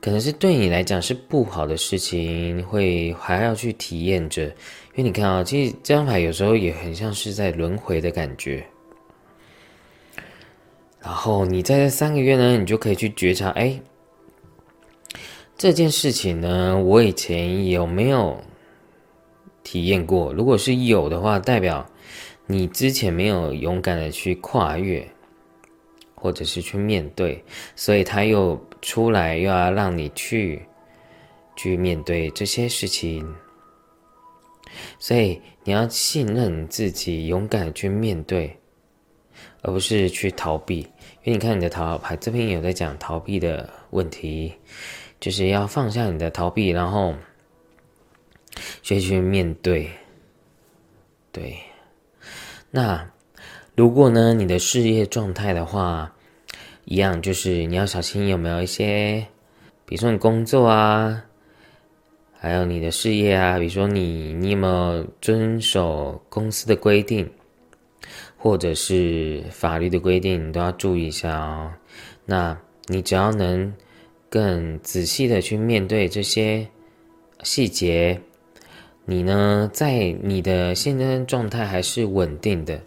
[0.00, 4.44] 可能是对你来讲是不好的事情，会还要去体验着。
[4.44, 4.52] 因
[4.96, 8.64] 为你看啊，其实这张牌有时候也很像是在轮回的感觉。
[11.02, 13.78] 然后你在这三个月呢，你就可以去觉察，哎，
[15.58, 18.42] 这件事情呢，我以前有没有
[19.62, 20.32] 体验过？
[20.32, 21.86] 如果是有的话，代表。
[22.46, 25.06] 你之前没有勇敢的去跨越，
[26.14, 27.42] 或者是去面对，
[27.74, 30.60] 所以他又出来又要让你去
[31.56, 33.34] 去面对这些事情，
[34.98, 38.56] 所以你要信任自己，勇敢的去面对
[39.62, 40.80] 而不是去逃避。
[41.24, 44.52] 因为你看你的逃牌这边有在讲逃避的问题，
[45.20, 47.14] 就是要放下你的逃避，然后
[48.82, 49.88] 学习去面对。
[51.30, 51.56] 对，
[52.72, 53.08] 那
[53.76, 56.12] 如果呢你的事业状态的话，
[56.86, 59.24] 一样就是你要小心有没有一些，
[59.86, 61.22] 比如说你工作啊。
[62.44, 67.30] 还有你的事业啊，比如说你，你有没有遵守公司的规定，
[68.36, 71.70] 或者是法律的规定，你都要注意一下哦。
[72.26, 72.58] 那
[72.88, 73.72] 你只要能
[74.28, 76.66] 更仔细的去面对这些
[77.44, 78.20] 细节，
[79.12, 82.80] 你呢，在你的现在状态还是稳定的，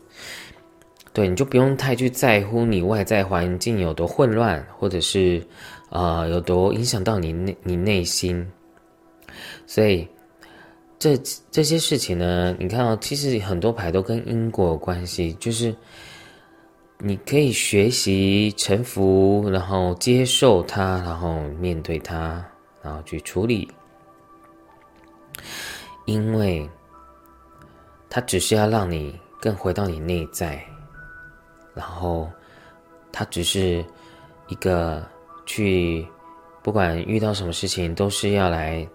[1.14, 5.40] 对，你就不用太去在乎你外在环境有多混乱，或者是
[5.90, 8.44] 啊有多影响到你内你内心。
[9.68, 10.08] 所以，
[10.98, 11.16] 这
[11.52, 15.76] 这些事情呢，你看哦，其实很多牌都跟因果有关系，就是
[16.98, 22.44] 你可以学习臣服，然后接受它，然后面对它，
[22.82, 23.70] 然后去处理，
[26.06, 26.70] 因为
[28.10, 30.64] 它只是要让你更回到你内在，
[31.74, 32.30] 然后
[33.12, 33.86] 它只是
[34.48, 35.06] 一个
[35.46, 36.08] 去，
[36.64, 38.88] 不管遇到什么事情，都是要来。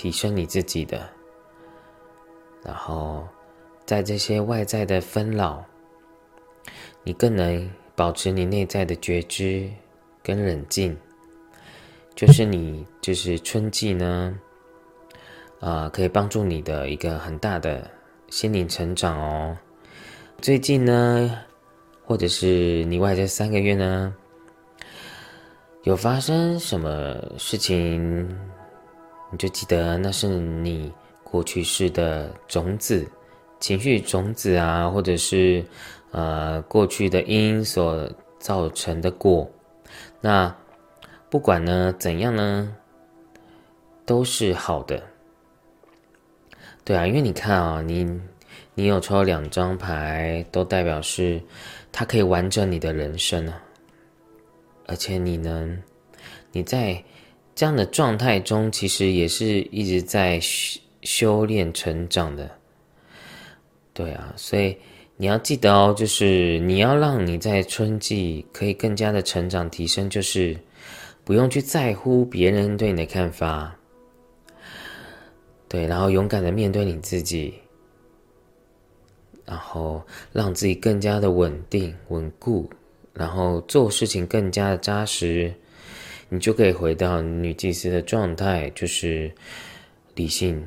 [0.00, 1.10] 提升你自己的，
[2.62, 3.26] 然后
[3.84, 5.60] 在这些外在的纷扰，
[7.02, 9.68] 你更能保持你内在的觉知
[10.22, 10.96] 跟冷静。
[12.14, 14.38] 就是你，就是春季呢，
[15.60, 17.90] 啊，可以帮助你的一个很大的
[18.28, 19.56] 心灵成长哦。
[20.40, 21.36] 最近呢，
[22.04, 24.14] 或者是你外这三个月呢，
[25.82, 28.28] 有发生什么事情？
[29.30, 30.92] 你就记得那是你
[31.24, 33.06] 过去式的种子、
[33.58, 35.64] 情绪种子啊，或者是
[36.12, 39.50] 呃过去的因所造成的果。
[40.20, 40.54] 那
[41.28, 42.74] 不管呢怎样呢，
[44.06, 45.02] 都是好的。
[46.88, 48.08] 对啊，因为你看啊，你
[48.72, 51.38] 你有抽两张牌，都代表是
[51.92, 53.62] 它可以完整你的人生啊，
[54.86, 55.78] 而且你能
[56.50, 57.04] 你在。
[57.54, 62.48] 这样的状态中，其实也是一直在修修炼成长的，
[63.92, 64.76] 对啊，所以
[65.16, 70.56] 你要记得哦，就是你要让你在春季可以更加的成长提升，就是
[71.24, 73.76] 不用去在乎别人对你的看法，
[75.68, 77.54] 对，然后勇敢的面对你自己，
[79.44, 80.02] 然后
[80.32, 82.68] 让自己更加的稳定稳固，
[83.12, 85.52] 然后做事情更加的扎实。
[86.30, 89.32] 你就可以回到女祭司的状态，就是
[90.14, 90.62] 理性、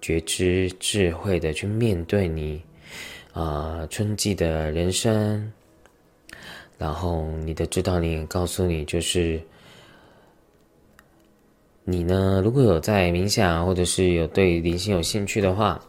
[0.00, 2.62] 觉知、智慧的去面对你
[3.32, 5.52] 啊春季的人生。
[6.76, 9.40] 然后你的指导灵告诉你，就是
[11.90, 15.80] 你呢，如果有在冥想，或者是有对灵性有兴趣的话，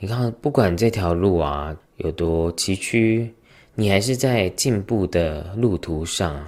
[0.00, 3.30] 你看，不管这条路啊有多崎岖，
[3.76, 6.44] 你还是在进步的路途上。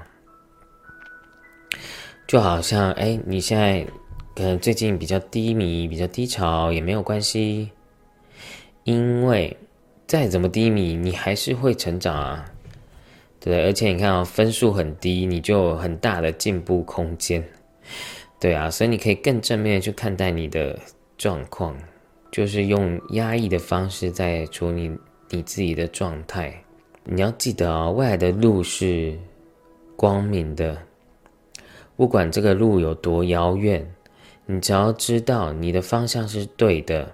[2.27, 3.87] 就好像，哎，你现在
[4.35, 7.71] 可能最近比较低迷、比较低潮也没有关系，
[8.83, 9.57] 因为
[10.09, 12.45] 再怎么低迷，你还是会成长啊，
[13.39, 17.41] 对而且你看啊，分数很低，你就有很大的进步空间，
[18.41, 20.78] 对啊，所以你可以更正面去看待你的
[21.16, 21.76] 状况，
[22.30, 24.91] 就是用压抑的方式在处理
[25.30, 26.55] 你自己的状态。
[27.05, 29.18] 你要记得啊，未来的路是
[29.97, 30.76] 光明的。
[31.97, 33.93] 不管这个路有多遥远，
[34.47, 37.12] 你只要知道你的方向是对的，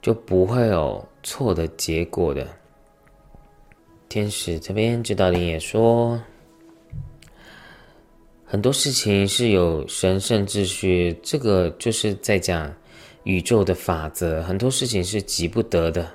[0.00, 2.48] 就不会有错的结果的。
[4.08, 6.22] 天使这边指导灵也说，
[8.44, 12.72] 很多事情是有神圣秩序，这个就是在讲
[13.24, 14.42] 宇宙的法则。
[14.42, 16.08] 很多事情是急不得的，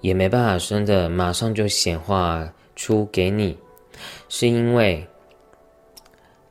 [0.00, 3.56] 也没办法真的马上就显化出给你，
[4.28, 5.06] 是因为。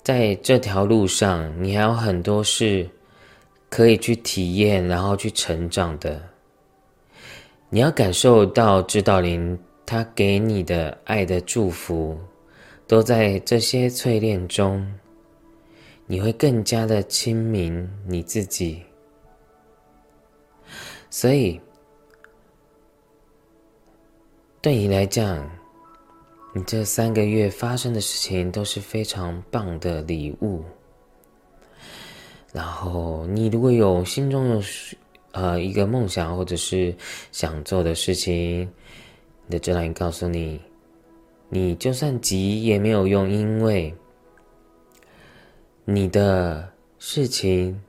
[0.01, 2.87] 在这条路上，你还有很多事
[3.71, 6.21] 可以去体验，然后去成长的。
[7.71, 12.15] 你要感受到指导灵他给你的爱的祝福，
[12.88, 14.86] 都在这些淬炼中，
[16.07, 18.81] 你会更加的亲民你自己。
[21.09, 21.59] 所以，
[24.61, 25.49] 对你来讲。
[26.57, 30.63] 你这三个月发生的事情都是非常棒的礼物。
[32.53, 34.63] 然后，你如果有心中有
[35.33, 36.95] 呃一个梦想或者是
[37.33, 38.61] 想做的事情，
[39.47, 40.57] 你的指导灵告诉你，
[41.49, 43.93] 你就算急也没有用，因为
[45.85, 46.67] 你的
[46.99, 47.79] 事情，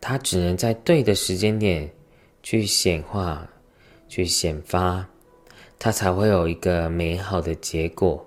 [0.00, 1.88] 它只能在对的时间点
[2.42, 3.46] 去显化、
[4.08, 5.06] 去显发，
[5.78, 8.26] 它才会有一个美好的结果。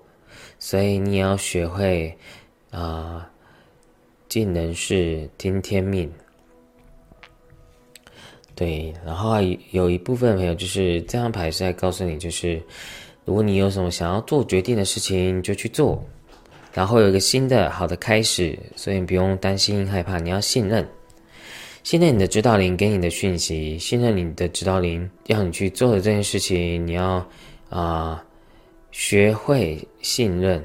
[0.58, 2.16] 所以你也要学会
[2.70, 3.28] 啊，
[4.28, 6.10] 尽能事，听天命。
[8.54, 9.34] 对，然后
[9.70, 12.62] 有一部分朋友就是这张牌是在告诉你，就是
[13.26, 16.02] 如果你有什么想要做决定的事情，就去做，
[16.72, 20.88] 然后有一个新的好的开始，所以你不用担心害怕，你要信任，
[21.82, 27.26] 信任你的指导灵给你的讯息，信任你的指导灵要你去做的这件事情，你要
[27.68, 28.24] 啊
[28.92, 30.62] 学会信任。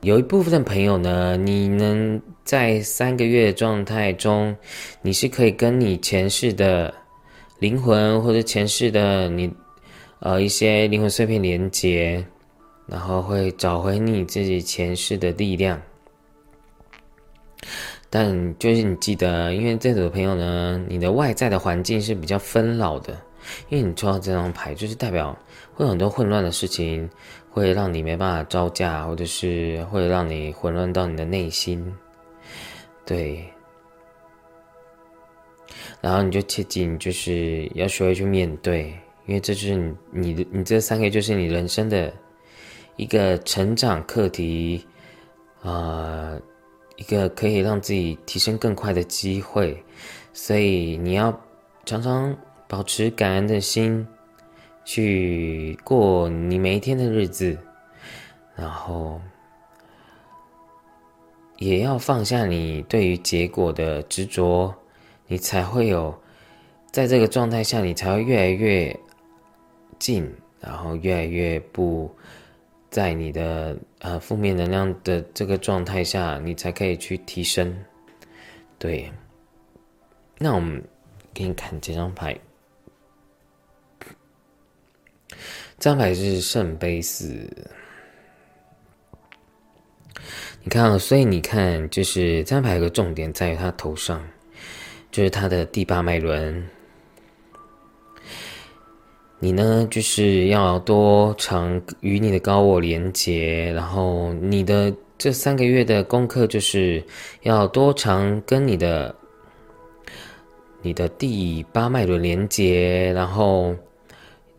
[0.00, 4.56] 有一部分的朋友呢，你能在三个月状态中，
[5.02, 6.92] 你是可以跟你前世的
[7.58, 9.48] 灵魂或者前世的你，
[10.24, 12.24] 呃，一些灵魂碎片连接，
[12.86, 15.80] 然后会找回你自己前世的力量。
[18.08, 23.20] 但就是你记得，因为这组朋友呢，你的外在的环境是比较纷扰的，
[23.68, 25.36] 因为你抽到这张牌，就是代表
[25.74, 27.10] 会有很多混乱的事情。
[27.54, 31.94] 会让你没办法招架，或者是会让你混乱到你的内心，
[33.04, 33.44] 对。
[36.00, 38.90] 然后你就切记，你就是要学会去面对，
[39.26, 42.12] 因为这就是你你的你这三个就是你人生的
[42.96, 44.86] 一个成长课题，
[45.62, 46.38] 啊，
[46.96, 49.82] 一个可以让自己提升更快的机会，
[50.32, 51.38] 所以你要
[51.84, 54.06] 常常保持感恩的心。
[54.84, 57.56] 去过你每一天的日子，
[58.56, 59.20] 然后
[61.58, 64.74] 也要放下你对于结果的执着，
[65.28, 66.12] 你才会有
[66.90, 68.98] 在这个状态下，你才会越来越
[70.02, 70.28] 近，
[70.60, 72.12] 然后越来越不
[72.90, 77.72] 在你的呃负面能量的这个状态下，你才可以去提升。
[78.80, 79.08] 对，
[80.38, 80.82] 那我们
[81.32, 82.36] 给你看这张牌。
[85.78, 87.48] 这张牌是圣杯四，
[90.64, 94.20] 你看，所以你看，就是这张牌有个重点在于他头上，
[95.12, 96.68] 就是他的第八脉轮。
[99.42, 107.02] 你呢，就是要多常与你的高我连接，然后你的这三个月的功课就是
[107.42, 109.12] 要多常跟你的
[110.80, 113.74] 你的第八脉轮连接，然后。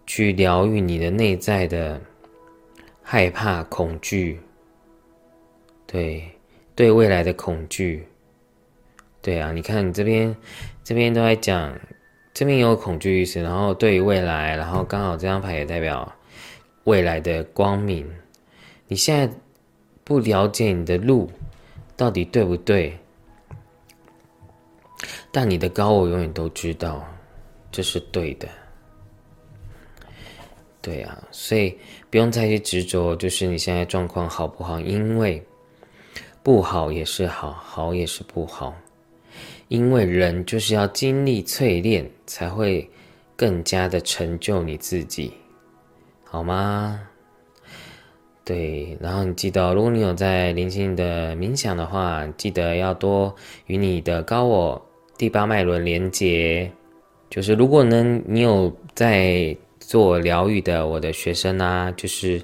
[0.05, 1.99] 去疗愈你的内在的
[3.01, 4.37] 害怕、恐惧，
[5.87, 6.21] 对，
[6.75, 8.05] 对未来的恐惧，
[9.21, 10.35] 对啊，你看你这边，
[10.83, 11.73] 这边都在讲，
[12.33, 16.11] 这边有恐惧意识，然后对于未来，然后刚好这张牌也代表
[16.85, 18.09] 未来的光明。
[18.87, 19.31] 你现在
[20.03, 21.29] 不了解你的路
[21.95, 22.97] 到底对不对，
[25.31, 27.05] 但你的高我永远都知道
[27.71, 28.47] 这是对的。
[30.81, 31.77] 对啊，所以
[32.09, 34.79] 不用再去执着，就是你现在状况好不好？
[34.81, 35.41] 因为
[36.41, 38.75] 不好也是好，好也是不好。
[39.67, 42.89] 因为人就是要经历淬炼，才会
[43.35, 45.33] 更加的成就你自己，
[46.23, 46.99] 好吗？
[48.43, 53.35] 对，然后你记得，如果你有在灵性的冥想的话，记得要多
[53.67, 54.85] 与你的高我
[55.17, 56.71] 第八脉轮连接。
[57.29, 59.55] 就是如果呢，你有在。
[59.85, 62.41] 做疗愈的我的学生啊，就是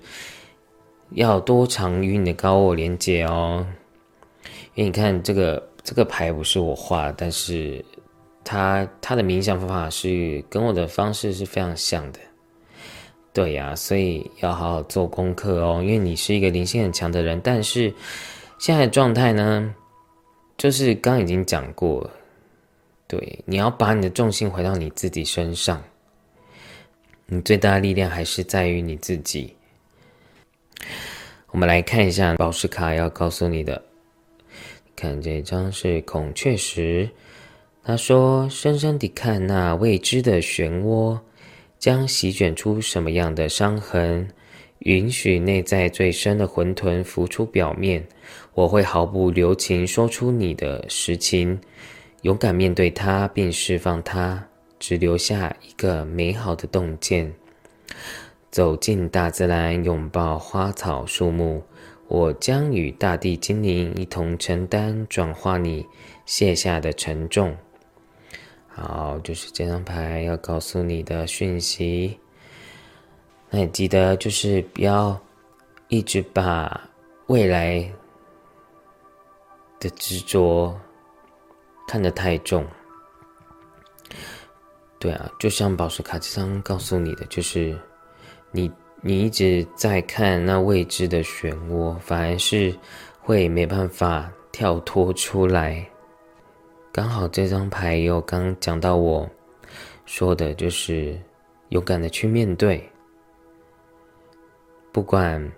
[1.11, 3.65] 要多常与你的高我连接哦。
[4.75, 7.83] 因为你看这个这个牌不是我画，但是
[8.43, 12.19] 他他的冥想方法是跟我的方式是非常像的。
[13.33, 15.81] 对呀，所以要好好做功课哦。
[15.81, 17.91] 因为你是一个灵性很强的人，但是
[18.59, 19.73] 现在的状态呢，
[20.59, 22.07] 就是刚已经讲过，
[23.07, 25.83] 对，你要把你的重心回到你自己身上。
[27.25, 29.55] 你最大的力量还是在于你自己。
[31.47, 33.88] 我们来看一下宝石卡要告诉你的。
[34.99, 37.09] 看这张是孔雀石，
[37.81, 41.17] 他说：“深深地看那未知的漩涡，
[41.77, 44.27] 将席卷出什么样的伤痕？
[44.79, 48.05] 允许内在最深的混沌浮出表面。
[48.53, 51.57] 我会毫不留情说出你的实情，
[52.23, 54.47] 勇敢面对它，并释放它。”
[54.77, 57.33] 只留下一个美好的洞见。
[58.51, 61.63] 走进大自然，拥抱花草树木，
[62.09, 65.85] 我将与大地精灵一同承担转化你
[66.25, 67.55] 卸下的沉重。
[68.67, 72.19] 好，就是这张牌要告诉你的讯息。
[73.51, 75.19] 那也记得就是不要
[75.87, 76.89] 一直把
[77.27, 77.87] 未来
[79.79, 80.75] 的执着
[81.87, 82.65] 看得太重。
[84.97, 87.77] 对啊，就像宝石卡这张告诉你的，就是
[88.51, 88.71] 你
[89.01, 92.73] 你一直在看那未知的漩涡，反而是
[93.21, 95.87] 会没办法跳脱出来。
[96.91, 99.29] 刚好这张牌又刚讲到我
[100.05, 101.17] 说的，就是
[101.69, 102.81] 勇敢的去面对，
[104.91, 105.51] 不管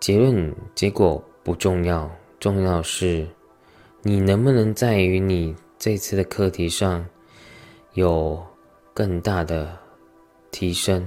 [0.00, 2.10] 结论结果不重要，
[2.40, 3.26] 重要是
[4.02, 7.04] 你能不能在于你这次的课题上。
[7.94, 8.42] 有
[8.94, 9.78] 更大的
[10.50, 11.06] 提升，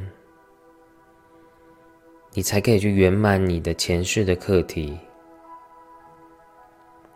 [2.36, 5.00] 你才可以去圆满你的前世的课题，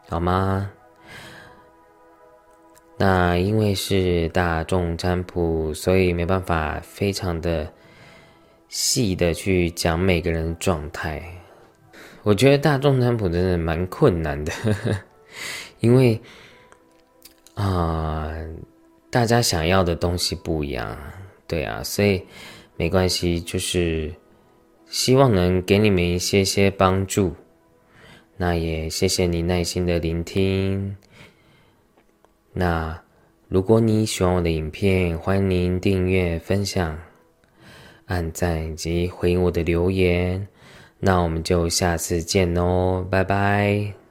[0.08, 0.72] 好吗？
[2.98, 7.72] 那因为是大众占卜，所以没办法非常的
[8.70, 11.22] 细的去讲每个人的状态。
[12.24, 14.52] 我觉得大众占卜真的蛮困难的，
[15.80, 16.20] 因为
[17.54, 18.34] 啊。
[19.12, 20.96] 大家想要的东西不一样，
[21.48, 22.24] 对啊，所以
[22.78, 24.14] 没关系，就是
[24.90, 27.34] 希望能给你们一些些帮助。
[28.38, 30.98] 那也谢谢你耐心的聆听。
[32.54, 33.00] 那
[33.48, 37.00] 如果你喜欢我的影片，欢迎您订阅、分享、
[38.06, 40.48] 按赞以及回应我的留言。
[41.00, 44.09] 那我们就下次见哦，拜拜。